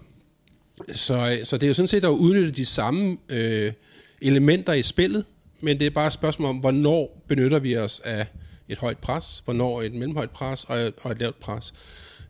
[0.95, 3.73] så, så det er jo sådan set at udnytte de samme øh,
[4.21, 5.25] elementer i spillet,
[5.61, 8.27] men det er bare et spørgsmål om, hvornår benytter vi os af
[8.69, 11.73] et højt pres, hvornår et mellemhøjt pres og et, og et lavt pres.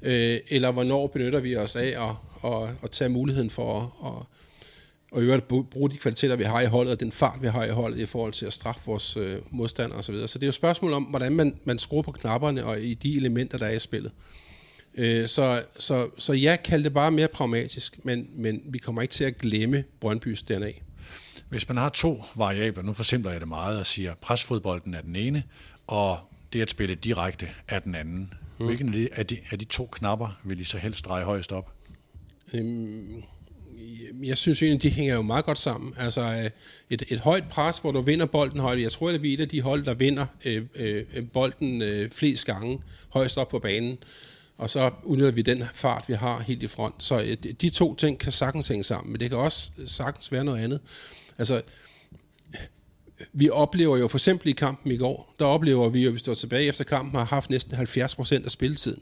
[0.02, 4.26] Øh, eller hvornår benytter vi os af at, at, at tage muligheden for at, at
[5.12, 7.64] og i øvrigt bruge de kvaliteter, vi har i holdet, og den fart, vi har
[7.64, 10.04] i holdet, i forhold til at straffe vores øh, modstandere osv.
[10.04, 10.28] Så, videre.
[10.28, 12.94] så det er jo et spørgsmål om, hvordan man, man skruer på knapperne og i
[12.94, 14.12] de elementer, der er i spillet.
[14.96, 19.12] Øh, så, så, så jeg kalder det bare mere pragmatisk, men, men vi kommer ikke
[19.12, 20.72] til at glemme Brøndbys DNA.
[21.50, 25.16] Hvis man har to variabler, nu forsimpler jeg det meget og siger, presfodbolden er den
[25.16, 25.44] ene,
[25.88, 26.20] og
[26.54, 28.34] det at spille direkte er den anden.
[28.60, 28.66] Mm.
[28.66, 31.52] Hvilken af de, af, de, af de to knapper vil I så helst dreje højst
[31.52, 31.74] op?
[32.54, 33.24] Øhm,
[34.24, 35.94] jeg synes egentlig, de hænger jo meget godt sammen.
[35.98, 36.50] Altså øh,
[36.90, 38.82] et, et højt pres, hvor du vinder bolden højt.
[38.82, 42.10] Jeg tror, at vi er et af de hold, der vinder øh, øh, bolden øh,
[42.12, 43.98] flest gange højst op på banen.
[44.58, 46.96] Og så udnytter vi den fart, vi har helt i front.
[47.04, 50.44] Så øh, de to ting kan sagtens hænge sammen, men det kan også sagtens være
[50.44, 50.80] noget andet.
[51.38, 51.62] Altså,
[53.34, 56.20] vi oplever jo for eksempel i kampen i går, der oplever vi jo, at vi
[56.20, 59.02] står tilbage efter kampen, har haft næsten 70 procent af spilletiden,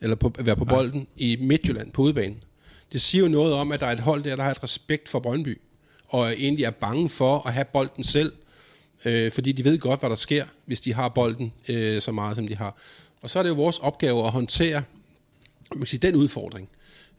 [0.00, 1.24] eller på, at være på bolden ja.
[1.24, 2.42] i Midtjylland på udebanen.
[2.92, 5.08] Det siger jo noget om, at der er et hold der, der har et respekt
[5.08, 5.60] for Brøndby,
[6.08, 8.32] og egentlig er bange for at have bolden selv,
[9.04, 12.36] øh, fordi de ved godt, hvad der sker, hvis de har bolden øh, så meget,
[12.36, 12.76] som de har.
[13.22, 14.82] Og så er det jo vores opgave at håndtere
[15.70, 16.68] man kan sige, den udfordring.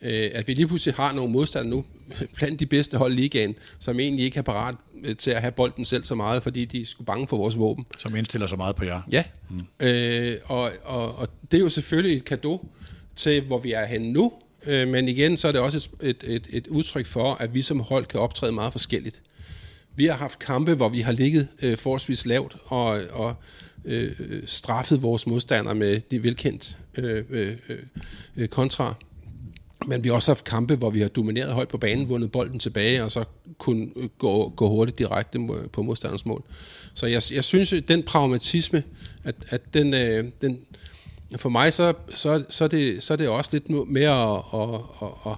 [0.02, 1.86] Øh, at vi lige pludselig har nogle modstandere nu,
[2.36, 5.52] blandt de bedste hold i ligaen, som egentlig ikke er parat øh, til at have
[5.52, 7.86] bolden selv så meget, fordi de er sgu bange for vores våben.
[7.98, 9.02] Som indstiller så meget på jer.
[9.12, 9.88] Ja, mm.
[9.88, 12.68] øh, og, og, og det er jo selvfølgelig et kado
[13.16, 14.34] til, hvor vi er henne nu,
[14.68, 17.62] øh, men igen, så er det også et, et, et, et udtryk for, at vi
[17.62, 19.22] som hold kan optræde meget forskelligt.
[19.96, 23.36] Vi har haft kampe, hvor vi har ligget øh, forholdsvis lavt og, og
[23.86, 24.12] øh,
[24.46, 27.58] straffet vores modstandere med de velkendt øh, øh,
[28.38, 28.96] øh, kontra.
[29.88, 32.60] Men vi har også haft kampe, hvor vi har domineret højt på banen, vundet bolden
[32.60, 33.24] tilbage, og så
[33.58, 35.40] kunne øh, gå, gå hurtigt direkte
[35.74, 36.44] på modstanders mål.
[36.94, 38.84] Så jeg, jeg synes, at den pragmatisme,
[39.24, 40.60] at, at den, øh, den,
[41.38, 44.82] for mig, så, så, så, er det, så er det også lidt mere at, at,
[45.02, 45.38] at, at,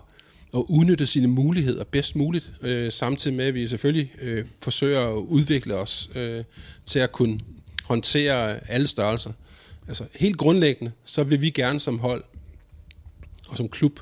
[0.54, 5.14] at udnytte sine muligheder bedst muligt, øh, samtidig med, at vi selvfølgelig øh, forsøger at
[5.16, 6.44] udvikle os øh,
[6.86, 7.40] til at kunne
[7.84, 9.32] håndtere alle størrelser.
[9.88, 12.24] Altså helt grundlæggende, så vil vi gerne som hold
[13.48, 14.00] og som klub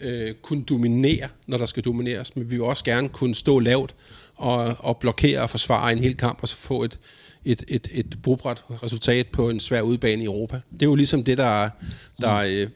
[0.00, 3.94] øh, kunne dominere, når der skal domineres, men vi vil også gerne kunne stå lavt
[4.34, 6.98] og, og blokere og forsvare en hel kamp, og så få et,
[7.44, 10.60] et, et, et brugbart resultat på en svær udbane i Europa.
[10.72, 11.70] Det er jo ligesom det, der,
[12.20, 12.66] der øh,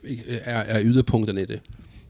[0.45, 1.61] er, er yderpunkterne i det.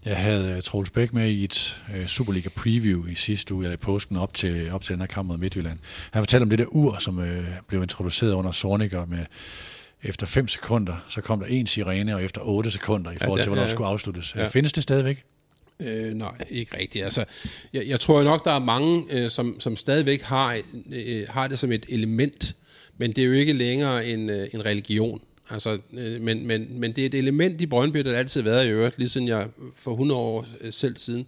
[0.04, 3.74] Jeg havde uh, Troels Bæk med i et uh, Superliga preview i sidste uge, eller
[3.74, 5.78] i påsken op til, op til den her kamp mod Midtjylland.
[6.10, 7.26] Han fortalte om det der ur, som uh,
[7.66, 9.24] blev introduceret under Sorniger med
[10.02, 13.42] efter 5 sekunder, så kom der en sirene, og efter 8 sekunder i forhold ja,
[13.42, 14.34] til, hvornår ja, det skulle afsluttes.
[14.34, 14.48] Ja.
[14.48, 15.24] Findes det stadigvæk?
[15.80, 17.04] Øh, nej, ikke rigtigt.
[17.04, 17.24] Altså,
[17.72, 20.60] jeg, jeg tror nok, der er mange, øh, som, som stadigvæk har,
[20.92, 22.56] øh, har det som et element,
[22.96, 25.20] men det er jo ikke længere en, øh, en religion.
[25.50, 28.66] Altså, øh, men, men, men det er et element i Brøndby, der altid har været
[28.66, 31.26] i øvrigt, lige siden jeg for 100 år øh, selv siden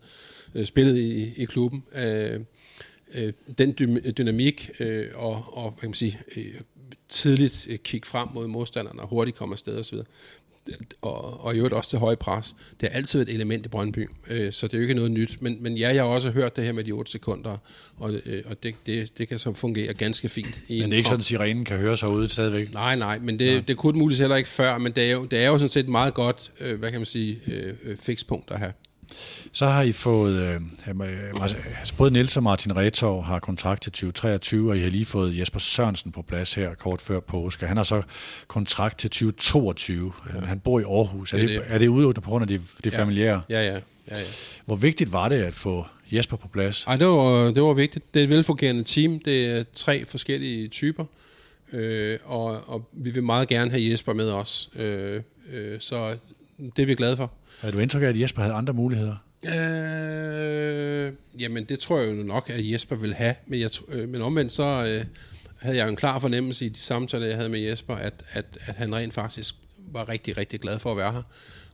[0.55, 1.83] øh, spillede i, i klubben.
[1.95, 2.41] Øh,
[3.15, 6.55] øh, den dy- dynamik øh, og, og hvad kan man sige, øh,
[7.09, 9.99] tidligt øh, kigge frem mod modstanderne og hurtigt komme afsted osv.
[11.03, 12.55] Og, og i øvrigt også til høje pres.
[12.81, 15.11] Det har altid været et element i Brøndby, øh, så det er jo ikke noget
[15.11, 15.43] nyt.
[15.43, 17.57] Men, men ja, jeg har også hørt det her med de 8 sekunder,
[17.97, 20.61] og, øh, og det, det, det kan så fungere ganske fint.
[20.69, 22.73] I men det er ikke sådan, at sirenen kan høre sig ude stadigvæk?
[22.73, 23.61] Nej, nej, men det, ja.
[23.61, 25.81] det kunne muligvis heller ikke før, men det er jo, det er jo sådan set
[25.81, 28.73] et meget godt, øh, hvad kan man sige, øh, fikspunkt at have.
[29.53, 30.61] Så har I fået, øh,
[31.43, 35.39] altså både Niels og Martin Retov har kontrakt til 2023, og I har lige fået
[35.39, 37.67] Jesper Sørensen på plads her kort før påske.
[37.67, 38.03] Han har så
[38.49, 40.13] kontrakt til 2022.
[40.35, 40.41] Ja.
[40.41, 41.33] Han bor i Aarhus.
[41.33, 43.01] Er det, det, er det ude på grund af det, det ja.
[43.01, 43.43] familiære?
[43.51, 43.75] Ja, ja.
[44.11, 44.25] ja, ja.
[44.67, 46.85] Hvor vigtigt var det at få Jesper på plads?
[46.87, 48.15] Ej, det var, det var vigtigt.
[48.15, 49.19] Det er et velfungerende team.
[49.19, 51.05] Det er tre forskellige typer.
[51.73, 54.71] Øh, og, og vi vil meget gerne have Jesper med os.
[54.77, 56.17] Øh, øh, så
[56.77, 57.33] det er vi glade for.
[57.63, 59.17] Er du indtryk af, at Jesper havde andre muligheder?
[59.45, 63.35] Øh, jamen, det tror jeg jo nok, at Jesper vil have.
[63.47, 65.05] Men, jeg, øh, men omvendt så øh,
[65.61, 68.45] havde jeg jo en klar fornemmelse i de samtaler, jeg havde med Jesper, at, at,
[68.61, 69.55] at han rent faktisk
[69.93, 71.23] var rigtig, rigtig glad for at være her.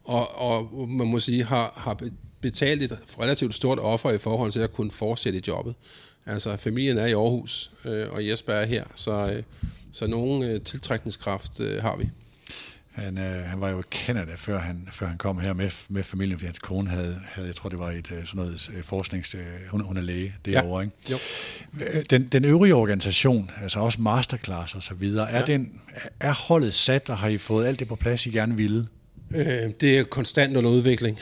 [0.04, 1.98] Og, og man må sige, har, har
[2.40, 5.74] betalt et relativt stort offer i forhold til at kunne fortsætte jobbet.
[6.26, 9.42] Altså, familien er i Aarhus, øh, og Jesper er her, så, øh,
[9.92, 12.08] så nogen øh, tiltrækningskraft øh, har vi.
[12.96, 16.02] Han, øh, han var jo i Canada, før han, før han kom her med, med
[16.02, 18.82] familien, fordi hans kone havde, havde, jeg tror det var et øh, sådan noget øh,
[18.82, 19.34] forsknings...
[19.34, 20.84] Øh, hun, hun er læge derovre, ja.
[20.84, 20.96] ikke?
[21.10, 22.02] Jo.
[22.10, 25.44] Den, den øvrige organisation, altså også masterclass og så videre, er, ja.
[25.44, 25.72] den,
[26.20, 28.86] er holdet sat, og har I fået alt det på plads, I gerne ville?
[29.36, 31.18] Øh, det er konstant under udvikling.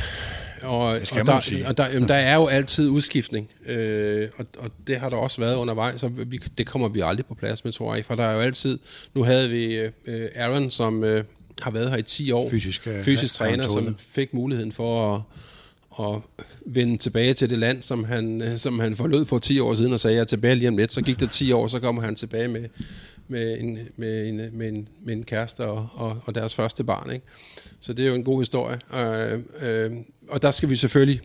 [0.63, 1.69] Og, det skal og, der, sige.
[1.69, 5.41] og der, jamen, der er jo altid udskiftning, øh, og, og det har der også
[5.41, 8.25] været undervejs, så vi, det kommer vi aldrig på plads med, tror jeg, for der
[8.25, 8.79] er jo altid,
[9.15, 9.75] nu havde vi
[10.07, 11.25] øh, Aaron, som øh,
[11.63, 12.51] har været her i 10 år.
[12.51, 15.23] Fysisk, øh, fysisk ja, træner, som fik muligheden for at,
[16.01, 16.21] at
[16.67, 19.93] vende tilbage til det land, som han, øh, som han forlod for 10 år siden,
[19.93, 20.93] og sagde, jeg er tilbage lige om lidt.
[20.93, 22.69] Så gik det 10 år, så kommer han tilbage med,
[23.29, 27.11] med, en, med, en, med, en, med en kæreste og, og, og deres første barn.
[27.11, 27.27] Ikke?
[27.81, 28.79] Så det er jo en god historie.
[28.95, 29.93] Øh, øh,
[30.29, 31.21] og der skal vi selvfølgelig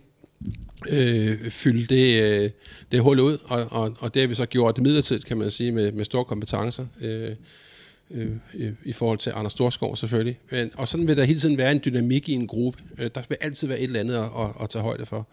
[0.92, 2.50] øh, fylde det, øh,
[2.92, 5.72] det hul ud, og, og, og det har vi så gjort midlertidigt, kan man sige,
[5.72, 6.86] med, med store kompetencer.
[7.02, 7.32] Øh,
[8.12, 10.40] Øh, øh, i forhold til Anders Storskov selvfølgelig.
[10.52, 12.80] Men, og sådan vil der hele tiden være en dynamik i en gruppe.
[12.98, 15.28] Øh, der vil altid være et eller andet at, at, at tage højde for.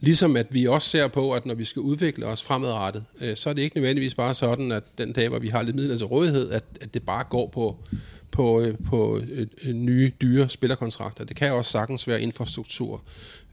[0.00, 3.50] Ligesom at vi også ser på, at når vi skal udvikle os fremadrettet, øh, så
[3.50, 6.06] er det ikke nødvendigvis bare sådan, at den dag, hvor vi har lidt midler til
[6.06, 7.76] rådighed, at, at det bare går på,
[8.32, 9.20] på, øh, på
[9.64, 11.24] øh, nye, dyre spillerkontrakter.
[11.24, 13.02] Det kan også sagtens være infrastruktur,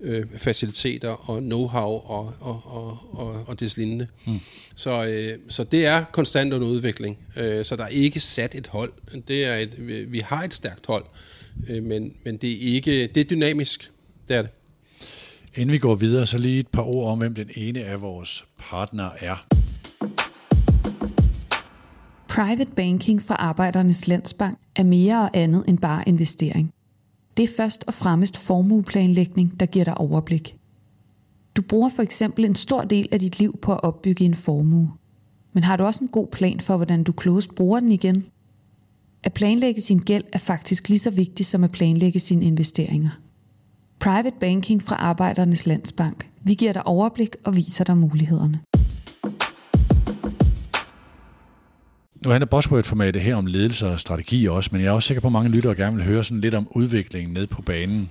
[0.01, 4.07] øh, faciliteter og know-how og, og, og, og, og des lignende.
[4.27, 4.39] Mm.
[4.75, 7.17] Så, øh, så det er konstant under udvikling.
[7.37, 8.91] Øh, så der er ikke sat et hold.
[9.27, 11.05] Det er et, vi har et stærkt hold,
[11.69, 13.91] øh, men, men det er ikke det er dynamisk.
[14.27, 14.51] Det er det.
[15.55, 18.45] Inden vi går videre, så lige et par ord om, hvem den ene af vores
[18.57, 19.45] partnere er.
[22.27, 26.73] Private banking fra Arbejdernes Landsbank er mere og andet end bare investering.
[27.37, 30.57] Det er først og fremmest formueplanlægning, der giver dig overblik.
[31.55, 34.91] Du bruger for eksempel en stor del af dit liv på at opbygge en formue.
[35.53, 38.25] Men har du også en god plan for, hvordan du klogest bruger den igen?
[39.23, 43.19] At planlægge sin gæld er faktisk lige så vigtigt som at planlægge sine investeringer.
[43.99, 46.29] Private Banking fra Arbejdernes Landsbank.
[46.43, 48.59] Vi giver dig overblik og viser dig mulighederne.
[52.21, 55.27] Nu handler Buzzword-formatet her om ledelse og strategi også, men jeg er også sikker på,
[55.27, 58.09] at mange lyttere gerne vil høre sådan lidt om udviklingen ned på banen.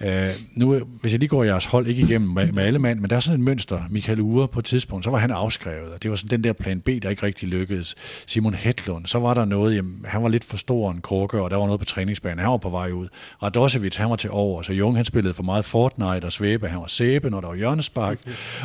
[0.00, 0.08] Uh,
[0.54, 3.16] nu, hvis jeg lige går jeres hold ikke igennem med, med alle mand, men der
[3.16, 3.82] er sådan et mønster.
[3.90, 6.52] Michael Ure på et tidspunkt, så var han afskrevet, og det var sådan den der
[6.52, 7.94] plan B, der ikke rigtig lykkedes.
[8.26, 11.50] Simon Hedlund, så var der noget, jamen, han var lidt for stor en krukke, og
[11.50, 12.38] der var noget på træningsbanen.
[12.38, 13.08] Han var på vej ud.
[13.42, 16.80] Radosevic, han var til over, så Jung, han spillede for meget Fortnite og Svæbe, han
[16.80, 18.18] var sæbe, når der var hjørnespark.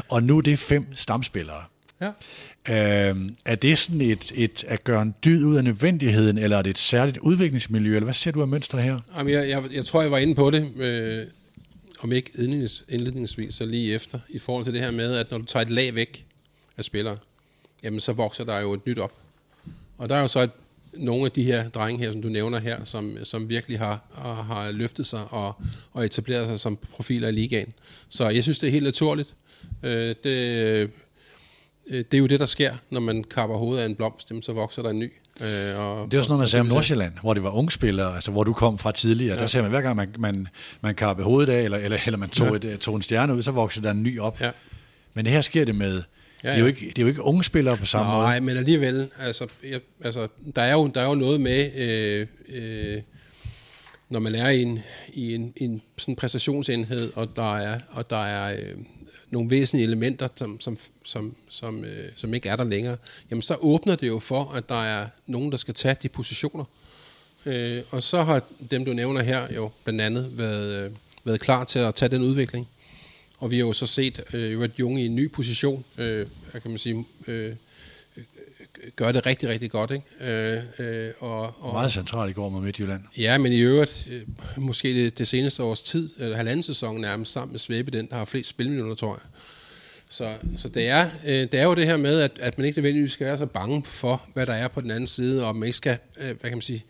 [0.10, 1.62] Og nu er det fem stamspillere.
[2.02, 2.10] Ja.
[2.70, 6.62] Øh, er det sådan et, et at gøre en dyd ud af nødvendigheden, eller er
[6.62, 9.00] det et særligt udviklingsmiljø, eller hvad ser du af mønstre her?
[9.18, 11.26] Jamen, jeg, jeg, jeg tror, jeg var inde på det, øh,
[12.00, 12.32] om ikke
[12.90, 15.70] indledningsvis, så lige efter, i forhold til det her med, at når du tager et
[15.70, 16.26] lag væk
[16.78, 17.18] af spillere,
[17.84, 19.14] jamen så vokser der jo et nyt op.
[19.98, 20.52] Og der er jo så et,
[20.94, 24.02] nogle af de her drenge her, som du nævner her, som, som virkelig har,
[24.48, 25.54] har løftet sig og,
[25.94, 27.72] og etableret sig som profiler i ligaen.
[28.10, 29.34] Så jeg synes, det er helt naturligt.
[29.84, 30.90] Øh, det Øh,
[31.90, 34.82] det er jo det, der sker, når man kapper hovedet af en blomst, så vokser
[34.82, 35.12] der en ny.
[35.42, 38.32] Øh, og, det er også noget, man sagde om Nordsjælland, hvor det var ungspillere, altså
[38.32, 39.36] hvor du kom fra tidligere.
[39.36, 39.42] Ja.
[39.42, 40.48] Der ser man, hver gang man, man,
[40.82, 42.70] man kappede hovedet af, eller, eller, eller man tog, ja.
[42.70, 44.42] et, tog en stjerne ud, så voksede der en ny op.
[44.42, 44.52] Ja.
[45.14, 46.02] Men det her sker det med,
[46.44, 46.54] Ja, ja.
[46.54, 48.28] Det, er jo ikke, det er jo ikke unge spillere på samme Nej, måde.
[48.28, 52.28] Nej, men alligevel, altså, jeg, altså der, er jo, der er jo noget med, øh,
[52.50, 53.02] øh,
[54.10, 54.80] når man er i en,
[55.14, 58.76] i en, en sådan præstationsenhed, og der er, og der er øh,
[59.32, 62.98] nogle væsentlige elementer, som, som, som, som, øh, som ikke er der længere,
[63.32, 66.66] jamen så åbner det jo for, at der er nogen, der skal tage de positioner.
[67.46, 70.92] Øh, og så har dem, du nævner her, jo blandt andet været, øh,
[71.24, 72.68] været klar til at tage den udvikling.
[73.38, 76.72] Og vi har jo så set øh, at Junge i en ny position, øh, kan
[76.72, 77.56] man sige, øh,
[78.96, 79.92] gør det rigtig, rigtig godt.
[79.92, 80.06] Ikke?
[80.22, 83.02] Øh, øh, og, og, Meget centralt i går med Midtjylland.
[83.18, 84.22] Ja, men i øvrigt, øh,
[84.58, 88.16] måske det, det seneste års tid, eller halvanden sæson nærmest, sammen med Svebe, den der
[88.16, 89.42] har flest spilminutter, tror jeg.
[90.10, 92.78] Så, så det, er, øh, det er jo det her med, at, at man ikke
[92.78, 95.68] nødvendigvis skal være så bange for, hvad der er på den anden side, og man
[95.68, 96.86] ikke skal, øh, hvad kan man sige,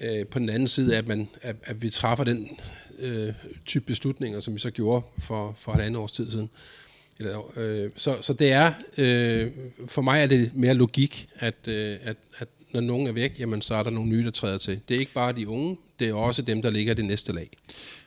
[0.00, 2.58] øh, på den anden side, at, man, at, at vi træffer den
[2.98, 3.32] øh,
[3.66, 6.50] type beslutninger, som vi så gjorde for, for halvanden års tid siden.
[7.18, 9.50] Eller, øh, så, så det er, øh,
[9.86, 13.62] for mig er det mere logik, at, øh, at, at når nogen er væk, jamen
[13.62, 14.80] så er der nogle nye, der træder til.
[14.88, 17.32] Det er ikke bare de unge, det er også dem, der ligger i det næste
[17.32, 17.50] lag.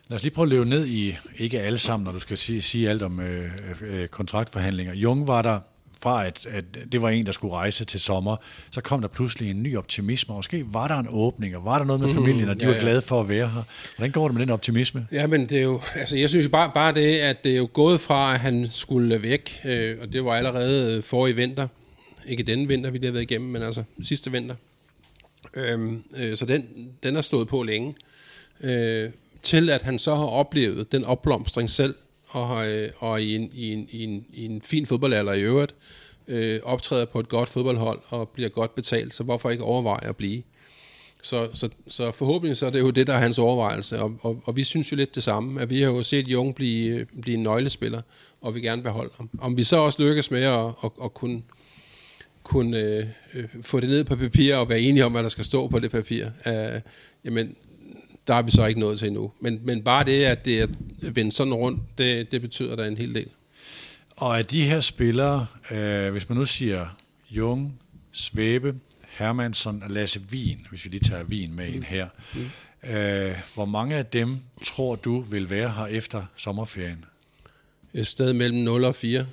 [0.07, 2.61] Lad os lige prøve at leve ned i, ikke alle sammen, når du skal sige,
[2.61, 4.93] sige alt om øh, øh, øh kontraktforhandlinger.
[4.93, 5.59] Jung var der
[6.01, 8.35] fra at, at det var en, der skulle rejse til sommer,
[8.71, 10.35] så kom der pludselig en ny optimisme.
[10.35, 12.25] Måske var der en åbning, og var der noget med mm-hmm.
[12.25, 13.63] familien, og de ja, var glade for at være her.
[13.95, 15.07] Hvordan går det med den optimisme?
[15.11, 17.57] Ja, men det er jo, altså jeg synes jo bare, bare det, at det er
[17.57, 21.67] jo gået fra, at han skulle væk, øh, og det var allerede for i vinter,
[22.27, 24.55] ikke denne vinter, vi har været igennem, men altså sidste vinter.
[25.53, 26.65] Øhm, øh, så den,
[27.03, 27.95] den er stået på længe.
[28.61, 29.09] Øh,
[29.41, 31.95] til at han så har oplevet den opblomstring selv,
[32.27, 35.75] og, øh, og i, en, i, en, i, en, i en fin fodboldalder i øvrigt,
[36.27, 40.15] øh, optræder på et godt fodboldhold og bliver godt betalt, så hvorfor ikke overveje at
[40.15, 40.43] blive?
[41.21, 44.41] Så, så, så forhåbentlig så er det jo det, der er hans overvejelse, og, og,
[44.45, 47.05] og vi synes jo lidt det samme, at vi har jo set Jung blive, øh,
[47.21, 48.01] blive en nøglespiller,
[48.41, 49.29] og vi gerne beholde ham.
[49.39, 51.41] Om vi så også lykkes med at, at, at kunne,
[52.43, 55.43] kunne øh, øh, få det ned på papir og være enige om, hvad der skal
[55.43, 56.81] stå på det papir, øh,
[57.25, 57.55] jamen
[58.27, 59.31] der er vi så ikke nået til endnu.
[59.39, 60.67] Men, men bare det, at det er
[61.01, 63.29] vendt sådan rundt, det, det betyder der en hel del.
[64.15, 66.87] Og af de her spillere, øh, hvis man nu siger
[67.29, 67.79] Jung,
[68.11, 68.75] Svæbe,
[69.17, 71.75] Hermansson og Lasse Wien, hvis vi lige tager Wien med mm.
[71.75, 72.89] en her, mm.
[72.89, 77.05] øh, hvor mange af dem tror du vil være her efter sommerferien?
[77.93, 79.25] Et sted mellem 0 og 4.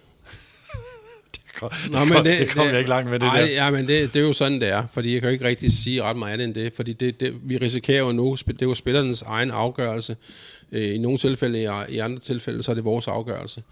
[1.68, 3.46] det kom, Nå, men det, det kom det, jeg ikke langt med det ej, der.
[3.46, 4.86] Ja, men det, det er jo sådan, det er.
[4.92, 6.72] Fordi jeg kan jo ikke rigtig sige ret meget andet end det.
[6.76, 10.16] Fordi det, det, vi risikerer jo nu, det er jo spillernes egen afgørelse.
[10.72, 13.62] Øh, I nogle tilfælde, i, i andre tilfælde, så er det vores afgørelse.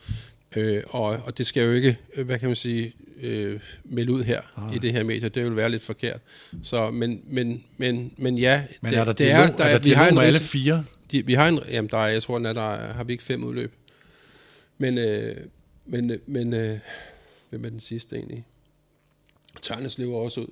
[0.56, 4.22] Øh, og, og det skal jo ikke, øh, hvad kan man sige, øh, melde ud
[4.22, 4.76] her ah.
[4.76, 5.28] i det her medie.
[5.28, 6.20] Det vil være lidt forkert.
[6.62, 9.90] Så, men, men, men, men ja, men er der det er, der, er der vi
[9.90, 10.84] har en med alle fire?
[11.12, 13.44] De, vi har en, jamen der er, jeg tror, der er, har vi ikke fem
[13.44, 13.72] udløb.
[14.78, 15.36] Men, øh,
[15.86, 16.78] men, men øh,
[17.52, 18.44] hvem er den sidste egentlig?
[19.62, 20.46] Tørnes lever også ud.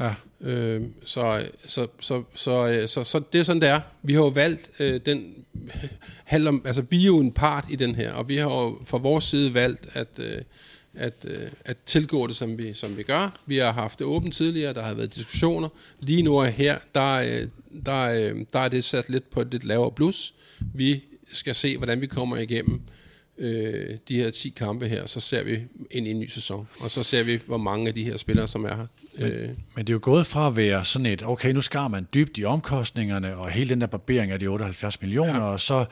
[0.00, 0.14] Ja.
[0.40, 3.80] Øh, så, så, så, så, øh, så, så det er sådan, det er.
[4.02, 5.34] Vi har jo valgt øh, den
[6.24, 8.98] handler, altså vi er jo en part i den her, og vi har jo fra
[8.98, 10.42] vores side valgt at, øh,
[10.94, 13.40] at, øh, at tilgå det, som vi, som vi gør.
[13.46, 15.68] Vi har haft det åbent tidligere, der har været diskussioner.
[16.00, 17.48] Lige nu er her, der, øh,
[17.86, 20.34] der, øh, der er det sat lidt på et lidt lavere blus.
[20.74, 22.80] Vi skal se, hvordan vi kommer igennem
[23.38, 26.68] øh, de her 10 kampe her, så ser vi ind i en ny sæson.
[26.80, 28.86] Og så ser vi, hvor mange af de her spillere, som er her.
[29.18, 29.48] Men, øh.
[29.48, 32.38] men det er jo gået fra at være sådan et, okay, nu skar man dybt
[32.38, 35.42] i omkostningerne, og hele den der barbering af de 78 millioner, ja.
[35.42, 35.84] og så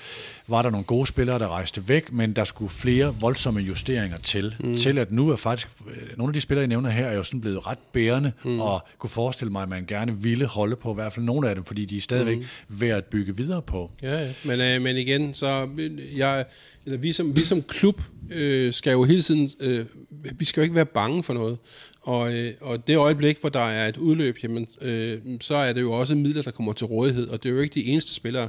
[0.49, 4.55] var der nogle gode spillere, der rejste væk, men der skulle flere voldsomme justeringer til.
[4.61, 4.77] Mm.
[4.77, 7.23] Til at nu er faktisk, øh, nogle af de spillere, I nævner her, er jo
[7.23, 8.61] sådan blevet ret bærende, mm.
[8.61, 11.55] og kunne forestille mig, at man gerne ville holde på, i hvert fald nogle af
[11.55, 12.45] dem, fordi de er stadigvæk mm.
[12.69, 13.91] værd at bygge videre på.
[14.03, 14.33] Ja, ja.
[14.45, 15.69] Men, øh, men igen, så
[16.17, 16.45] jeg,
[16.87, 19.87] eller vi som, vi som klub øh, skal jo hele tiden, øh,
[20.35, 21.59] vi skal jo ikke være bange for noget.
[22.03, 25.81] Og, øh, og det øjeblik, hvor der er et udløb, jamen, øh, så er det
[25.81, 28.49] jo også midler, der kommer til rådighed, og det er jo ikke de eneste spillere,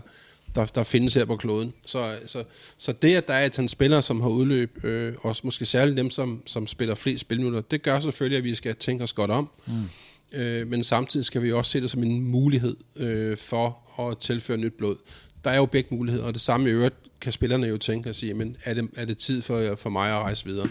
[0.55, 1.73] der, der findes her på kloden.
[1.85, 2.43] Så, så,
[2.77, 6.09] så det, at der er et spillere, som har udløb, øh, og måske særligt dem,
[6.09, 9.49] som, som spiller flest spilminutter, det gør selvfølgelig, at vi skal tænke os godt om.
[9.67, 10.39] Mm.
[10.39, 14.57] Øh, men samtidig skal vi også se det som en mulighed øh, for at tilføre
[14.57, 14.95] nyt blod.
[15.43, 18.15] Der er jo begge muligheder, og det samme i øvrigt kan spillerne jo tænke og
[18.15, 20.69] sige, men er det, er det tid for, for mig at rejse videre?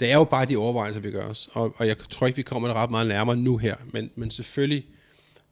[0.00, 2.42] Det er jo bare de overvejelser, vi gør os, og, og jeg tror ikke, vi
[2.42, 4.84] kommer ret meget nærmere nu her, men, men selvfølgelig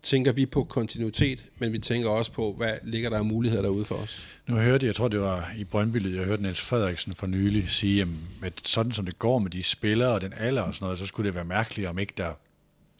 [0.03, 3.85] tænker vi på kontinuitet, men vi tænker også på, hvad ligger der af muligheder derude
[3.85, 4.27] for os.
[4.47, 7.71] Nu hørte jeg, jeg tror det var i Brøndby, jeg hørte Niels Frederiksen for nylig
[7.71, 8.07] sige,
[8.43, 11.07] at sådan som det går med de spillere og den alder og sådan noget, så
[11.07, 12.33] skulle det være mærkeligt, om ikke der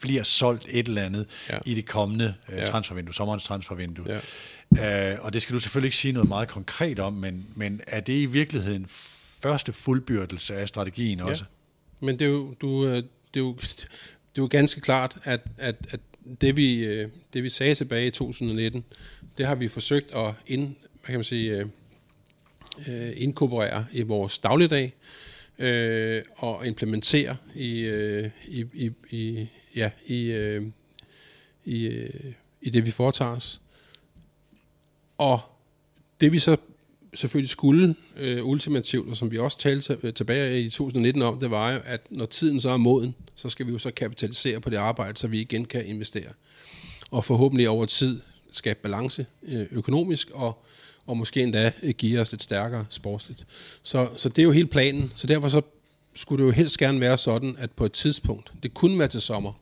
[0.01, 1.57] bliver solgt et eller andet ja.
[1.65, 2.65] i det kommende ja.
[2.67, 4.05] transfervindue, sommerens transfervindue.
[4.75, 5.13] Ja.
[5.15, 7.99] Uh, og det skal du selvfølgelig ikke sige noget meget konkret om, men, men er
[7.99, 8.87] det i virkeligheden
[9.45, 11.25] første fuldbyrdelse af strategien ja.
[11.25, 11.43] også?
[11.99, 13.03] Men det er jo, du, øh, det
[13.33, 13.87] er jo, det
[14.35, 15.99] er jo ganske klart, at, at, at
[16.41, 16.85] det, vi,
[17.33, 18.85] det vi sagde tilbage i 2019,
[19.37, 21.71] det har vi forsøgt at ind, hvad kan man sige,
[23.15, 24.93] inkorporere i vores dagligdag
[25.59, 27.87] øh, og implementere i,
[28.47, 30.65] i, i, i, ja, i, øh,
[31.65, 33.61] i, øh, i det, vi foretager os.
[35.17, 35.39] Og
[36.21, 36.57] det vi så
[37.15, 41.51] selvfølgelig skulle øh, ultimativt, og som vi også talte øh, tilbage i 2019 om, det
[41.51, 44.69] var jo, at når tiden så er moden, så skal vi jo så kapitalisere på
[44.69, 46.29] det arbejde, så vi igen kan investere.
[47.11, 50.63] Og forhåbentlig over tid skabe balance øh, økonomisk, og,
[51.05, 53.45] og måske endda øh, give os lidt stærkere sportsligt.
[53.83, 55.11] Så, så det er jo hele planen.
[55.15, 55.61] Så derfor så
[56.15, 59.21] skulle det jo helst gerne være sådan, at på et tidspunkt, det kunne være til
[59.21, 59.53] sommer,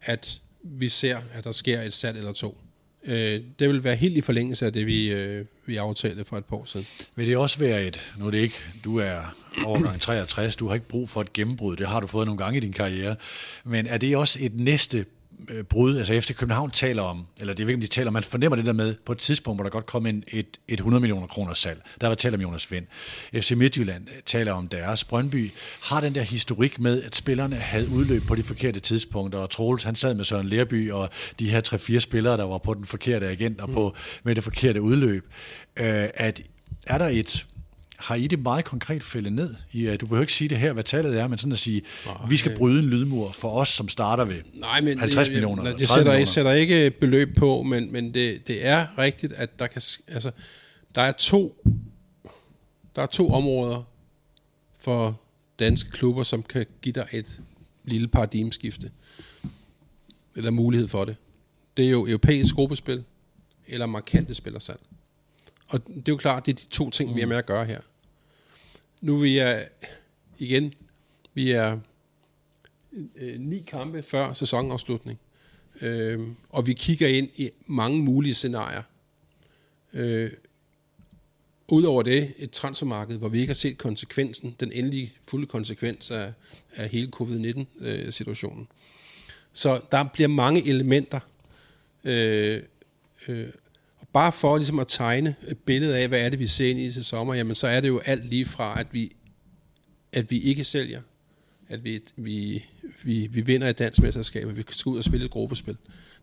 [0.00, 2.58] at vi ser, at der sker et salg eller to.
[3.06, 6.44] Øh, det vil være helt i forlængelse af det, vi, øh, vi aftalte for et
[6.44, 6.86] par år siden.
[7.16, 10.74] Vil det også være et, nu er det ikke, du er overgang 63, du har
[10.74, 13.16] ikke brug for et gennembrud, det har du fået nogle gange i din karriere,
[13.64, 15.04] men er det også et næste
[15.50, 18.22] øh, brud, altså efter København taler om, eller det er ikke, om de taler, man
[18.22, 21.00] fornemmer det der med, på et tidspunkt, hvor der godt kom en, et, et 100
[21.00, 21.82] millioner kroner salg.
[22.00, 22.86] Der var talt om Jonas Vind.
[23.34, 25.04] FC Midtjylland taler om deres.
[25.04, 29.50] Brøndby har den der historik med, at spillerne havde udløb på de forkerte tidspunkter, og
[29.50, 32.84] Troels, han sad med Søren Lerby, og de her tre-fire spillere, der var på den
[32.84, 35.24] forkerte agent, og på, med det forkerte udløb.
[35.76, 36.42] Øh, at
[36.86, 37.46] er der et,
[37.96, 39.54] har I det meget konkret fældet ned?
[39.72, 42.14] I, du behøver ikke sige det her, hvad tallet er, men sådan at sige, Nej,
[42.28, 45.64] vi skal bryde en lydmur for os, som starter ved Nej, men 50 det, millioner.
[45.64, 49.58] Jeg, jeg sætter, jeg sætter ikke beløb på, men, men det, det er rigtigt, at
[49.58, 50.30] der kan, altså,
[50.94, 51.66] der er to,
[52.96, 53.82] der er to områder
[54.80, 55.20] for
[55.58, 57.40] danske klubber, som kan give dig et
[57.84, 58.90] lille paradigmeskifte.
[60.36, 61.16] Eller mulighed for det.
[61.76, 63.04] Det er jo europæisk gruppespil,
[63.66, 64.80] eller markante spillersalg.
[65.68, 67.64] Og det er jo klart, det er de to ting, vi er med at gøre
[67.64, 67.80] her.
[69.00, 69.62] Nu vi er
[70.38, 70.74] igen,
[71.34, 71.78] vi er
[73.16, 75.18] øh, ni kampe før sæsonafslutning,
[75.82, 78.82] øh, og vi kigger ind i mange mulige scenarier.
[79.92, 80.30] Øh,
[81.68, 86.32] Udover det, et transfermarked, hvor vi ikke har set konsekvensen, den endelige fulde konsekvens af,
[86.76, 88.60] af hele covid-19-situationen.
[88.60, 88.66] Øh,
[89.54, 91.20] Så der bliver mange elementer,
[92.04, 92.62] øh,
[93.28, 93.48] øh,
[94.12, 96.92] bare for ligesom at tegne et billede af, hvad er det, vi ser ind i
[96.92, 99.16] til sommer, jamen så er det jo alt lige fra, at vi,
[100.12, 101.00] at vi ikke sælger,
[101.68, 102.64] at vi, vi,
[103.04, 105.76] vi, vi vinder et dansk mesterskab, og vi skal ud og spille et gruppespil.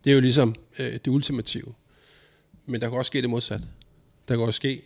[0.03, 1.73] Det er jo ligesom øh, det ultimative.
[2.65, 3.61] Men der kan også ske det modsat.
[4.27, 4.81] Der kan også ske,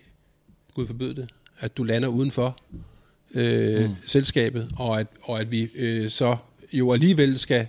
[0.73, 1.29] Gud forbyde det,
[1.59, 2.59] at du lander udenfor
[3.33, 3.95] øh, mm.
[4.05, 6.37] selskabet, og at, og at vi øh, så
[6.73, 7.67] jo alligevel skal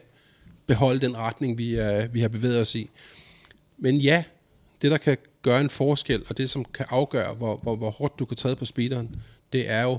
[0.66, 2.90] beholde den retning, vi, er, vi har bevæget os i.
[3.78, 4.24] Men ja,
[4.82, 8.18] det der kan gøre en forskel, og det som kan afgøre, hvor, hvor, hvor hårdt
[8.18, 9.16] du kan tage på speederen,
[9.52, 9.98] det er jo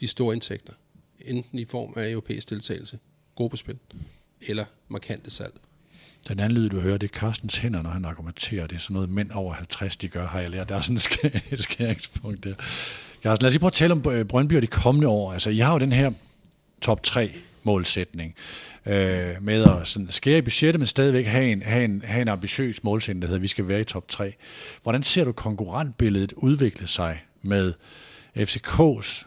[0.00, 0.72] de store indtægter.
[1.20, 2.98] Enten i form af europæisk deltagelse,
[3.34, 3.78] gruppespil,
[4.40, 5.52] eller markante salg.
[6.28, 8.66] Den anden lyd, du hører, det er Carstens hænder, når han argumenterer.
[8.66, 10.68] Det er sådan noget, mænd over 50, de gør, har jeg lært.
[10.68, 12.54] Der er sådan et skæringspunkt der.
[13.22, 15.32] Carsten, lad os lige prøve at tale om Brøndby og de kommende år.
[15.32, 16.12] Altså, I har jo den her
[16.80, 17.32] top 3
[17.64, 18.34] målsætning
[18.86, 22.28] øh, med at sådan skære i budgettet, men stadigvæk have en, have en, have en
[22.28, 24.34] ambitiøs målsætning, der hedder, at vi skal være i top 3.
[24.82, 27.72] Hvordan ser du konkurrentbilledet udvikle sig med
[28.36, 29.26] FCK's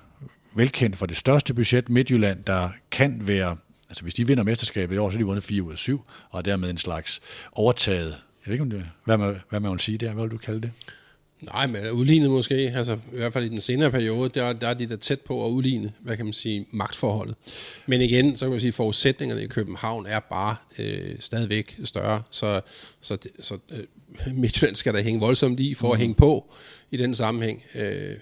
[0.55, 3.57] velkendt for det største budget, Midtjylland, der kan være,
[3.89, 6.01] altså hvis de vinder mesterskabet i år, så har de vundet 4 ud af 7,
[6.29, 7.21] og dermed en slags
[7.51, 8.09] overtaget.
[8.09, 10.37] Jeg ved ikke, om det, hvad, man, hvad man vil sige der, hvad vil du
[10.37, 10.71] kalde det?
[11.41, 14.73] Nej, men udlignet måske, altså i hvert fald i den senere periode, der, der er
[14.73, 17.35] de der tæt på at udligne, hvad kan man sige, magtforholdet.
[17.85, 22.61] Men igen, så kan man sige, forudsætningerne i København er bare øh, stadigvæk større, så,
[23.01, 23.83] så, så øh,
[24.33, 25.93] Midtjylland skal der hænge voldsomt i for mm.
[25.93, 26.53] at hænge på
[26.91, 27.63] i den sammenhæng.
[27.75, 28.15] Øh,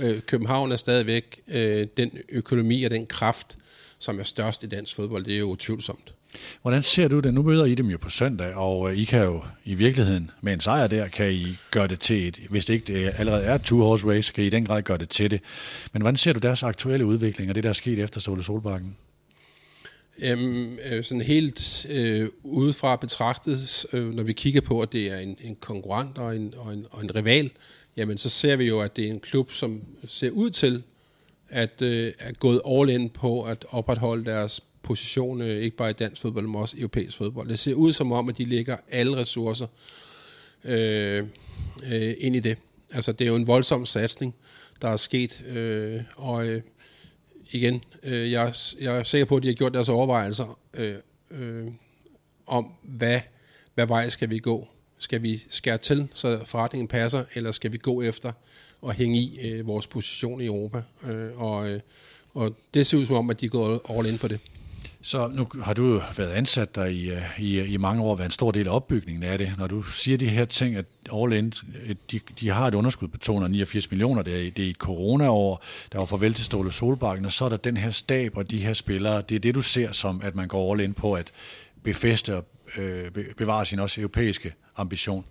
[0.00, 3.58] øh, København er stadigvæk øh, den økonomi og den kraft,
[3.98, 6.14] som er størst i dansk fodbold, det er jo tvivlsomt.
[6.62, 7.34] Hvordan ser du det?
[7.34, 10.52] Nu møder I dem jo på søndag, og øh, I kan jo i virkeligheden med
[10.52, 13.54] en sejr der, kan I gøre det til et, hvis det ikke det allerede er
[13.54, 15.40] et two-horse race, kan I i den grad gøre det til det.
[15.92, 18.96] Men hvordan ser du deres aktuelle udvikling og det, der er sket efter Ståle Solbakken?
[20.20, 25.18] Jamen, øh, sådan helt øh, udefra betragtet, øh, når vi kigger på, at det er
[25.18, 27.50] en, en konkurrent og en, og, en, og en rival,
[27.96, 30.82] jamen så ser vi jo, at det er en klub, som ser ud til
[31.48, 35.92] at øh, er gået all in på at opretholde deres position, øh, ikke bare i
[35.92, 37.48] dansk fodbold, men også europæisk fodbold.
[37.48, 39.66] Det ser ud som om, at de lægger alle ressourcer
[40.64, 41.26] øh,
[41.92, 42.58] øh, ind i det.
[42.92, 44.34] Altså, det er jo en voldsom satsning,
[44.82, 46.62] der er sket, øh, og øh,
[47.50, 50.94] igen, øh, jeg, jeg er sikker på, at de har gjort deres overvejelser øh,
[51.30, 51.66] øh,
[52.46, 53.20] om, hvad,
[53.74, 54.68] hvad vej skal vi gå.
[54.98, 58.32] Skal vi skære til, så forretningen passer, eller skal vi gå efter
[58.80, 60.82] og hænge i øh, vores position i Europa?
[61.04, 61.80] Øh, og, øh,
[62.34, 64.40] og det ser ud som om, at de er gået all in på det.
[65.06, 68.50] Så nu har du været ansat der i, i, i mange år, været en stor
[68.50, 69.54] del af opbygningen af det.
[69.58, 71.52] Når du siger de her ting, at All In,
[72.10, 75.98] de, de har et underskud på 289 millioner, det er, det er et coronaår, der
[75.98, 78.72] var farvel til Ståle Solbakken, og så er der den her stab og de her
[78.72, 79.22] spillere.
[79.28, 81.32] Det er det, du ser som, at man går all in på at
[81.82, 82.44] befeste og
[82.76, 85.24] øh, bevare sin også europæiske ambition.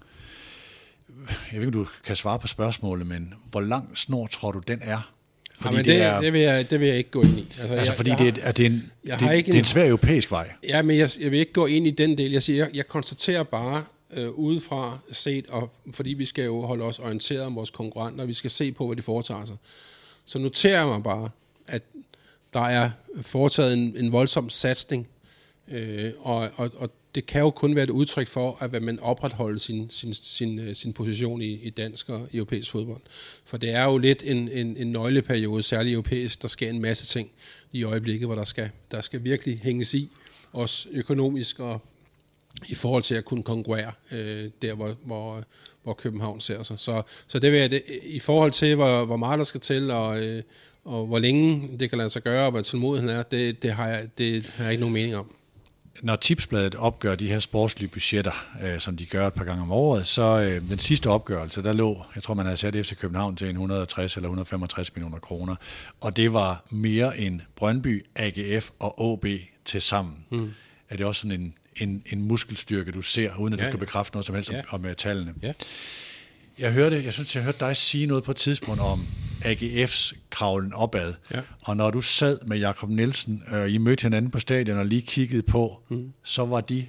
[1.52, 4.60] Jeg ved ikke, om du kan svare på spørgsmålet, men hvor lang snor tror du,
[4.60, 5.14] den er?
[5.60, 7.40] Fordi ja, men det, det, er, det, vil jeg, det vil jeg ikke gå ind
[7.40, 7.42] i.
[7.60, 9.60] Altså, altså jeg, fordi jeg det, er, er det, en, jeg det, ikke det er
[9.60, 10.50] en svær europæisk vej.
[10.68, 12.32] Ja, men jeg, jeg vil ikke gå ind i den del.
[12.32, 13.84] Jeg, siger, jeg, jeg konstaterer bare
[14.14, 18.34] øh, udefra set, og fordi vi skal jo holde os orienteret om vores konkurrenter, vi
[18.34, 19.56] skal se på, hvad de foretager sig.
[20.26, 21.30] Så noterer jeg mig bare,
[21.68, 21.82] at
[22.54, 22.90] der er
[23.22, 25.08] foretaget en, en voldsom satsning,
[25.72, 29.60] øh, og, og, og det kan jo kun være et udtryk for, at man opretholder
[29.60, 33.02] sin, sin, sin, øh, sin position i, i dansk og europæisk fodbold.
[33.46, 36.42] For det er jo lidt en, en, en nøgleperiode, særligt europæisk.
[36.42, 37.32] Der sker en masse ting
[37.72, 40.10] i øjeblikket, hvor der skal, der skal virkelig hænges i,
[40.52, 41.82] også økonomisk og
[42.70, 45.44] i forhold til at kunne konkurrere øh, der, hvor, hvor,
[45.84, 46.80] hvor København ser sig.
[46.80, 49.92] Så, så det vil jeg, det, i forhold til, hvor, hvor meget der skal til,
[49.92, 50.44] og, øh,
[50.86, 53.88] og hvor længe det kan lade sig gøre, og hvad tålmodigheden er, det, det, har
[53.88, 55.36] jeg, det har jeg ikke nogen mening om
[56.04, 59.72] når Tipsbladet opgør de her sportslige budgetter, øh, som de gør et par gange om
[59.72, 63.36] året, så øh, den sidste opgørelse, der lå, jeg tror man havde sat FC København
[63.36, 65.56] til 160 eller 165 millioner kroner,
[66.02, 69.26] og det var mere end Brøndby, AGF og AB
[69.66, 70.16] til sammen.
[70.32, 70.54] Mm.
[70.90, 73.80] Er det også sådan en, en, en muskelstyrke, du ser, uden at ja, du skal
[73.80, 74.62] bekræfte noget som helst ja.
[74.70, 75.34] om, om tallene?
[75.42, 75.54] Ja.
[76.60, 79.08] Jeg hørte, jeg synes, jeg hørte dig sige noget på et tidspunkt om
[79.46, 81.14] AGF's kravlen opad.
[81.34, 81.42] Ja.
[81.62, 85.02] Og når du sad med Jakob Nielsen, øh, I mødte hinanden på stadion og lige
[85.02, 86.12] kiggede på, mm.
[86.24, 86.86] så var de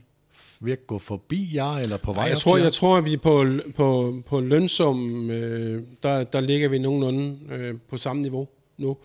[0.60, 3.46] ved at gå forbi jer, eller på vej jeg tror, jeg tror, at vi på,
[3.76, 8.48] på, på lønsum, øh, der, der ligger vi nogenlunde øh, på samme niveau
[8.78, 8.96] nu.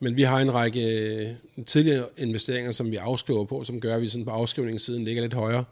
[0.00, 4.02] Men vi har en række øh, tidligere investeringer, som vi afskriver på, som gør, at
[4.02, 5.64] vi sådan på afskrivningssiden ligger lidt højere.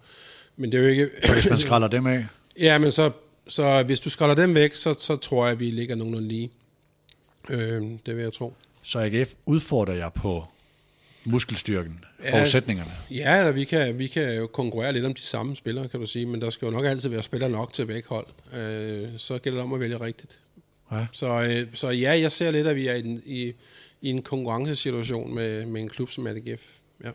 [0.57, 1.11] Men det er jo ikke...
[1.33, 2.27] Hvis man skræller dem af?
[2.61, 3.11] Ja, men så
[3.49, 6.51] så hvis du skræller dem væk, så, så tror jeg, at vi ligger nogenlunde lige.
[7.51, 8.55] Øh, det vil jeg tro.
[8.83, 10.45] Så AGF udfordrer jeg på
[11.25, 12.91] muskelstyrken, forudsætningerne?
[13.11, 16.07] Ja, eller vi kan, vi kan jo konkurrere lidt om de samme spillere, kan du
[16.07, 18.27] sige, men der skal jo nok altid være spillere nok til begge hold.
[18.53, 20.39] Øh, så gælder det om at vælge rigtigt.
[20.93, 21.07] Ja.
[21.13, 23.53] Så, øh, så ja, jeg ser lidt, at vi er i, en, i,
[24.03, 26.63] i en konkurrencesituation med, med en klub som AGF.
[27.05, 27.11] Ja.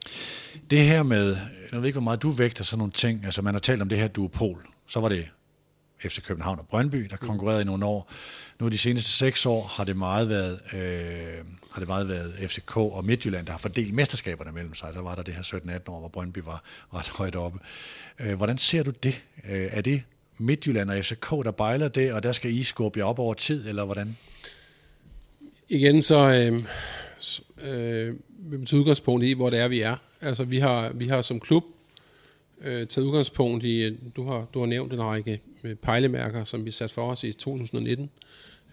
[0.70, 1.38] Det her med,
[1.72, 3.90] jeg ved ikke, hvor meget du vægter sådan nogle ting, altså man har talt om
[3.90, 5.26] det her duopol, så var det
[6.04, 8.12] FC København og Brøndby, der konkurrerede i nogle år.
[8.60, 12.78] Nu de seneste seks år har det meget været, øh, har det meget været FCK
[12.78, 14.90] og Midtjylland, der har fordelt mesterskaberne mellem sig.
[14.94, 17.60] Så var der det her 17-18 år, hvor Brøndby var ret højt oppe.
[18.20, 19.24] Øh, hvordan ser du det?
[19.50, 20.04] Øh, er det
[20.38, 23.68] Midtjylland og FCK, der bejler det, og der skal I skubbe jer op over tid,
[23.68, 24.18] eller hvordan?
[25.70, 26.64] Igen så øh,
[27.64, 28.16] øh,
[28.66, 29.96] tager udgangspunkt i, hvor det er, vi er.
[30.22, 31.64] Altså vi har, vi har som klub
[32.62, 36.66] øh, taget udgangspunkt i, øh, du har, du har nævnt en række øh, pejlemærker, som
[36.66, 38.10] vi satte for os i 2019.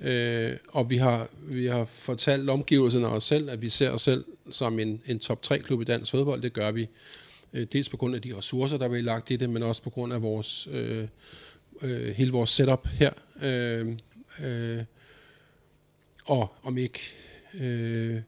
[0.02, 4.02] Øh, og vi har, vi har fortalt omgivelserne og os selv, at vi ser os
[4.02, 6.42] selv som en, en top 3 klub i dansk fodbold.
[6.42, 6.88] Det gør vi
[7.52, 9.90] øh, dels på grund af de ressourcer, der er lagt i det, men også på
[9.90, 11.04] grund af vores, øh,
[11.82, 13.10] øh, hele vores setup her.
[13.42, 13.88] Øh,
[14.44, 14.82] øh,
[16.26, 17.00] og om ikke
[17.54, 18.20] øh,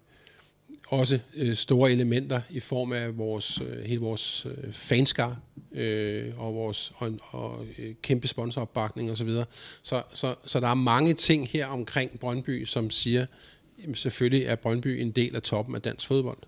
[0.89, 5.41] også øh, store elementer i form af vores øh, hele vores øh, fanskar
[5.73, 9.29] øh, og vores og, og øh, kæmpe sponsoropbakning osv.
[9.31, 9.45] Så,
[9.83, 13.27] så, så, så der er mange ting her omkring Brøndby, som siger,
[13.83, 16.39] jamen selvfølgelig er Brøndby en del af toppen af dansk fodbold.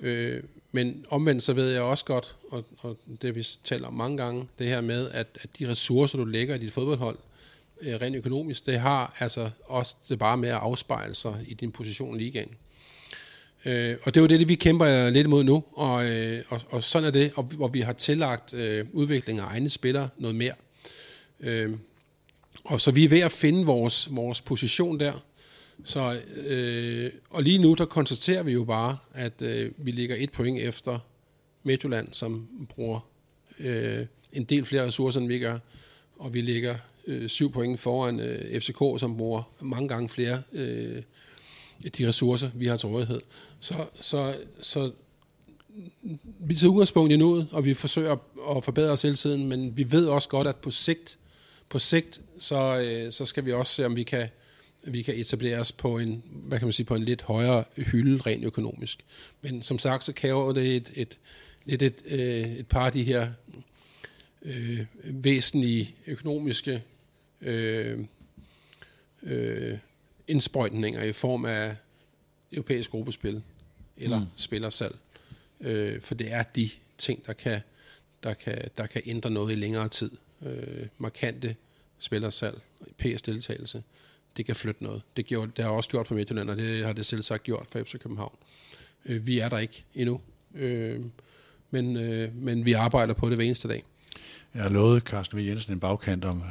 [0.00, 4.16] Øh, men omvendt så ved jeg også godt, og, og det vi taler om mange
[4.16, 7.18] gange, det her med, at, at de ressourcer, du lægger i dit fodboldhold,
[7.80, 11.72] øh, rent økonomisk, det har altså også det bare med at afspejle sig i din
[11.72, 12.50] position i ligaen.
[13.66, 16.84] Øh, og det er jo det, vi kæmper lidt imod nu, og, øh, og, og
[16.84, 20.54] sådan er det, og, hvor vi har tillagt øh, udviklingen af egne spillere noget mere.
[21.40, 21.70] Øh,
[22.64, 25.24] og så vi er ved at finde vores, vores position der.
[25.84, 30.32] Så, øh, og lige nu, der konstaterer vi jo bare, at øh, vi ligger et
[30.32, 30.98] point efter
[31.62, 33.08] Midtjylland, som bruger
[33.58, 35.58] øh, en del flere ressourcer, end vi gør,
[36.18, 36.74] og vi ligger
[37.06, 41.02] øh, syv point foran øh, FCK, som bruger mange gange flere øh,
[41.98, 43.20] de ressourcer, vi har til rådighed.
[43.60, 44.90] Så, så, så
[46.38, 48.16] vi tager udgangspunkt i noget, og vi forsøger
[48.56, 51.18] at forbedre os hele tiden, men vi ved også godt, at på sigt,
[51.68, 54.28] på sigt så, øh, så skal vi også se, om vi kan,
[54.84, 58.22] vi kan etablere os på en, hvad kan man sige, på en lidt højere hylde
[58.22, 59.04] rent økonomisk.
[59.42, 61.18] Men som sagt, så kræver det et, et,
[61.64, 63.28] lidt et, øh, et par af de her
[64.42, 66.82] øh, væsentlige økonomiske
[67.40, 67.98] øh,
[69.22, 69.78] øh,
[70.28, 71.76] indsprøjtninger i form af
[72.52, 73.42] europæisk gruppespil
[73.96, 74.26] eller mm.
[74.36, 74.96] spillersalg.
[75.60, 77.60] Øh, for det er de ting, der kan,
[78.22, 80.10] der, kan, der kan ændre noget i længere tid.
[80.42, 81.56] Øh, markante
[81.98, 82.60] spillersalg,
[82.98, 83.82] PS-deltagelse,
[84.36, 85.02] det kan flytte noget.
[85.16, 87.66] Det, gjorde, det har også gjort for Midtjylland, og det har det selv sagt gjort
[87.68, 88.36] for FC København.
[89.04, 90.20] Øh, vi er der ikke endnu,
[90.54, 91.00] øh,
[91.70, 93.84] men, øh, men vi arbejder på det hver eneste dag.
[94.56, 95.46] Jeg har lovet Carsten V.
[95.46, 96.42] Jensen en bagkant om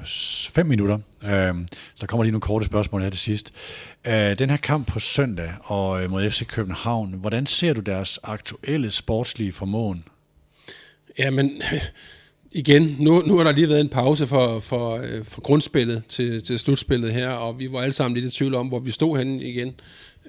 [0.50, 1.00] 5 minutter.
[1.24, 1.54] Øh,
[1.96, 3.52] så kommer lige nogle korte spørgsmål her til sidst.
[4.08, 8.20] Øh, den her kamp på søndag og øh, mod FC København, hvordan ser du deres
[8.24, 10.04] aktuelle sportslige formåen?
[11.20, 11.62] Jamen,
[12.52, 16.44] igen, nu, nu har der lige været en pause for, for, øh, for grundspillet til,
[16.44, 19.18] til slutspillet her, og vi var alle sammen lidt i tvivl om, hvor vi stod
[19.18, 19.76] henne igen.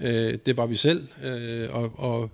[0.00, 2.30] Øh, det var vi selv, øh, og, og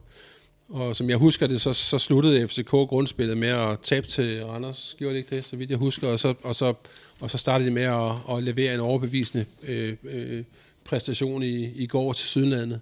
[0.72, 4.96] og som jeg husker det, så, så sluttede FCK grundspillet med at tabe til Randers.
[4.98, 6.08] Gjorde det ikke det, så vidt jeg husker?
[6.08, 6.74] Og så, og så,
[7.20, 10.42] og så startede de med at, at levere en overbevisende øh, øh,
[10.84, 12.80] præstation i, i går til Sydlandet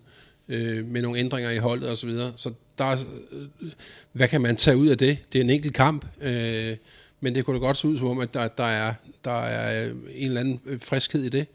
[0.48, 1.96] øh, med nogle ændringer i holdet osv.
[1.96, 2.32] Så, videre.
[2.36, 2.96] så der er,
[3.32, 3.68] øh,
[4.12, 5.18] hvad kan man tage ud af det?
[5.32, 6.76] Det er en enkelt kamp, øh,
[7.20, 9.90] men det kunne da godt se ud som om, at der, der, er, der er
[10.14, 11.46] en eller anden øh, friskhed i det.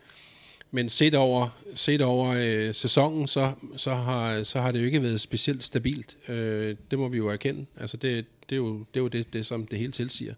[0.72, 5.02] Men set over, set over øh, sæsonen, så, så, har, så har det jo ikke
[5.02, 6.18] været specielt stabilt.
[6.30, 7.66] Øh, det må vi jo erkende.
[7.78, 10.34] Altså det, det er jo, det, er jo det, det, som det hele tilsiger.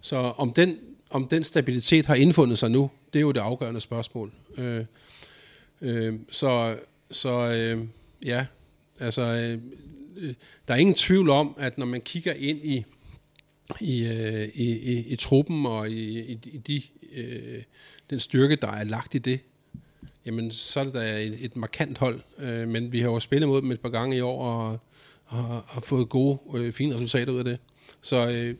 [0.00, 0.78] Så om den,
[1.10, 4.32] om den stabilitet har indfundet sig nu, det er jo det afgørende spørgsmål.
[4.58, 4.84] Øh,
[5.82, 6.76] øh, så
[7.12, 7.84] så øh,
[8.24, 8.46] ja,
[9.00, 9.58] altså øh,
[10.16, 10.34] øh
[10.68, 12.84] der er ingen tvivl om, at når man kigger ind i
[13.80, 17.62] i, øh, i, i, i truppen og i, i, i de, øh,
[18.10, 19.40] den styrke, der er lagt i det,
[20.26, 22.20] jamen så er det da et, et markant hold.
[22.38, 24.78] Øh, men vi har jo spillet mod dem et par gange i år, og,
[25.26, 27.58] og har fået gode, øh, fine resultater ud af det.
[28.02, 28.54] Så øh,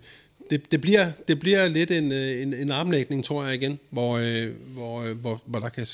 [0.51, 4.19] det, det, bliver, det bliver lidt en, øh, en, en armlægning, tror jeg igen, hvor,
[4.19, 5.87] øh, hvor, øh, hvor, hvor der kan,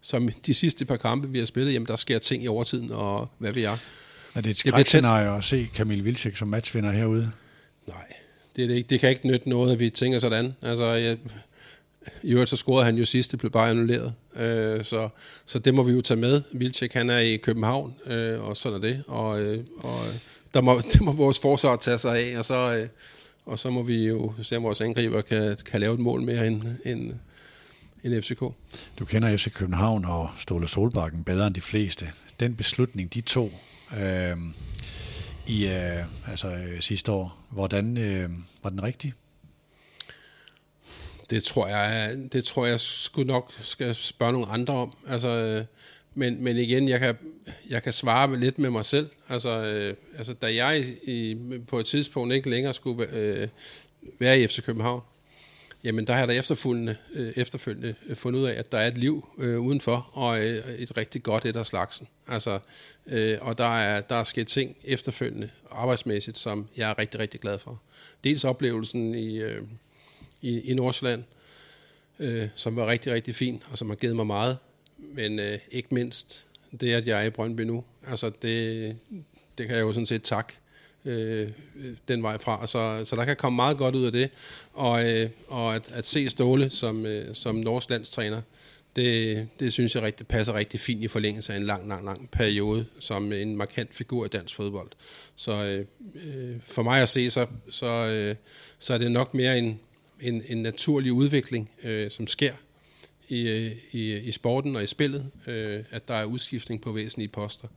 [0.00, 3.28] som de sidste par kampe, vi har spillet, jamen der sker ting i overtiden, og
[3.38, 3.76] hvad vi er.
[4.34, 7.30] Er det et skrækscenarie at se Kamil Vilcek som matchvinder herude?
[7.86, 7.96] Nej,
[8.56, 8.88] det, er det, ikke.
[8.88, 10.54] det kan ikke nytte noget, at vi tænker sådan.
[10.62, 11.18] Altså, jeg,
[12.22, 14.14] i øvrigt så scorede han jo sidst, det blev bare annulleret.
[14.36, 15.08] Øh, så,
[15.46, 16.42] så det må vi jo tage med.
[16.52, 19.02] Vilcek han er i København, øh, og sådan er det.
[19.06, 20.14] Og, øh, og øh,
[20.54, 22.88] der må, det må vores forsvar tage sig af, og så, øh,
[23.46, 26.46] og så må vi jo se, om vores angriber kan, kan lave et mål mere
[26.46, 27.12] end, end,
[28.04, 28.40] end FCK.
[28.98, 32.10] Du kender FC København og Ståle Solbakken bedre end de fleste.
[32.40, 33.52] Den beslutning, de to
[33.98, 34.36] øh,
[35.46, 38.30] i øh, altså, øh, sidste år, hvordan øh,
[38.62, 39.14] var den rigtig?
[41.30, 44.96] Det tror jeg, det tror jeg skulle nok skal spørge nogle andre om.
[45.08, 45.64] Altså, øh,
[46.14, 47.16] men, men igen, jeg kan,
[47.70, 49.08] jeg kan svare lidt med mig selv.
[49.28, 53.48] Altså, øh, altså da jeg i, på et tidspunkt ikke længere skulle øh,
[54.18, 55.00] være i FC København,
[55.84, 58.88] jamen der har jeg da efterfølgende, øh, efterfølgende øh, fundet ud af, at der er
[58.88, 62.08] et liv øh, udenfor, og øh, et rigtig godt et af slagsen.
[62.28, 62.58] Altså,
[63.06, 67.40] øh, og der er, der er sket ting efterfølgende, arbejdsmæssigt, som jeg er rigtig, rigtig
[67.40, 67.82] glad for.
[68.24, 69.62] Dels oplevelsen i, øh,
[70.44, 71.22] i, i Nordsjælland,
[72.18, 74.58] øh, som var rigtig, rigtig fin, og som har givet mig meget,
[74.98, 76.46] men øh, ikke mindst
[76.80, 77.84] det, at jeg er i Brøndby nu.
[78.06, 78.96] Altså, det,
[79.58, 80.52] det kan jeg jo sådan set takke
[81.04, 82.66] øh, øh den vej fra.
[82.66, 84.30] Så, så der kan komme meget godt ud af det.
[84.72, 88.40] Og, øh, og at, at se Ståle som, øh, som norsk landstræner,
[88.96, 92.30] det, det synes jeg rigtig, passer rigtig fint i forlængelse af en lang, lang, lang
[92.30, 94.88] periode som en markant figur i dansk fodbold.
[95.36, 98.34] Så øh, øh, for mig at se, så, så, øh,
[98.78, 99.80] så er det nok mere en,
[100.24, 102.52] en, en naturlig udvikling, øh, som sker
[103.28, 107.28] i, øh, i, i sporten og i spillet, øh, at der er udskiftning på væsentlige
[107.28, 107.68] poster.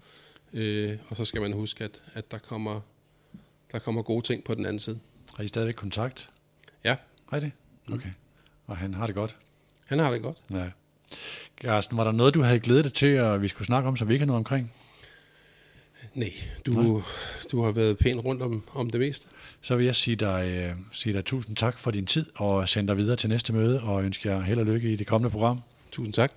[0.54, 2.82] Øh, og så skal man huske, at, at der, kommer,
[3.72, 5.00] der kommer gode ting på den anden side.
[5.36, 6.30] Har I stadigvæk kontakt?
[6.84, 6.96] Ja.
[7.30, 7.52] Har I det?
[7.92, 8.10] Okay.
[8.68, 9.38] Og han har det godt?
[9.86, 10.38] Han har det godt.
[10.52, 10.70] Ja.
[11.62, 14.08] Carsten, var der noget, du havde glædet dig til, at vi skulle snakke om, som
[14.08, 14.74] vi ikke har noget omkring?
[16.14, 16.30] Nej,
[16.66, 17.04] du,
[17.52, 19.28] du har været pænt rundt om, om det meste.
[19.62, 22.88] Så vil jeg sige dig, øh, sige dig tusind tak for din tid, og sende
[22.88, 25.62] dig videre til næste møde, og ønsker jer held og lykke i det kommende program.
[25.92, 26.32] Tusind tak.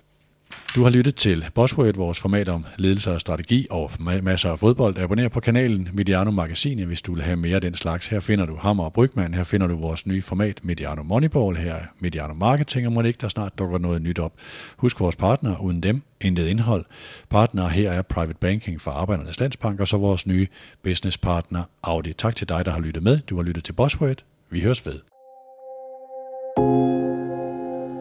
[0.75, 4.97] Du har lyttet til Bosworth, vores format om ledelse og strategi og masser af fodbold.
[4.97, 8.07] Abonner på kanalen Mediano Magasinet, hvis du vil have mere af den slags.
[8.07, 9.33] Her finder du Hammer og Brygman.
[9.33, 11.57] Her finder du vores nye format Mediano Moneyball.
[11.57, 14.33] Her er Mediano Marketing, og må ikke der snart dukker noget nyt op.
[14.77, 16.85] Husk vores partner, uden dem intet indhold.
[17.29, 20.47] Partner her er Private Banking fra Arbejdernes Landsbank, og så vores nye
[20.83, 22.13] businesspartner Audi.
[22.13, 23.19] Tak til dig, der har lyttet med.
[23.19, 24.23] Du har lyttet til Bosworth.
[24.49, 24.99] Vi høres ved.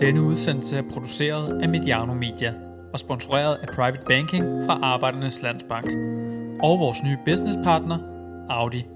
[0.01, 2.55] Denne udsendelse er produceret af Mediano Media
[2.92, 5.86] og sponsoreret af Private Banking fra Arbejdernes Landsbank
[6.62, 7.98] og vores nye businesspartner
[8.48, 8.86] Audi.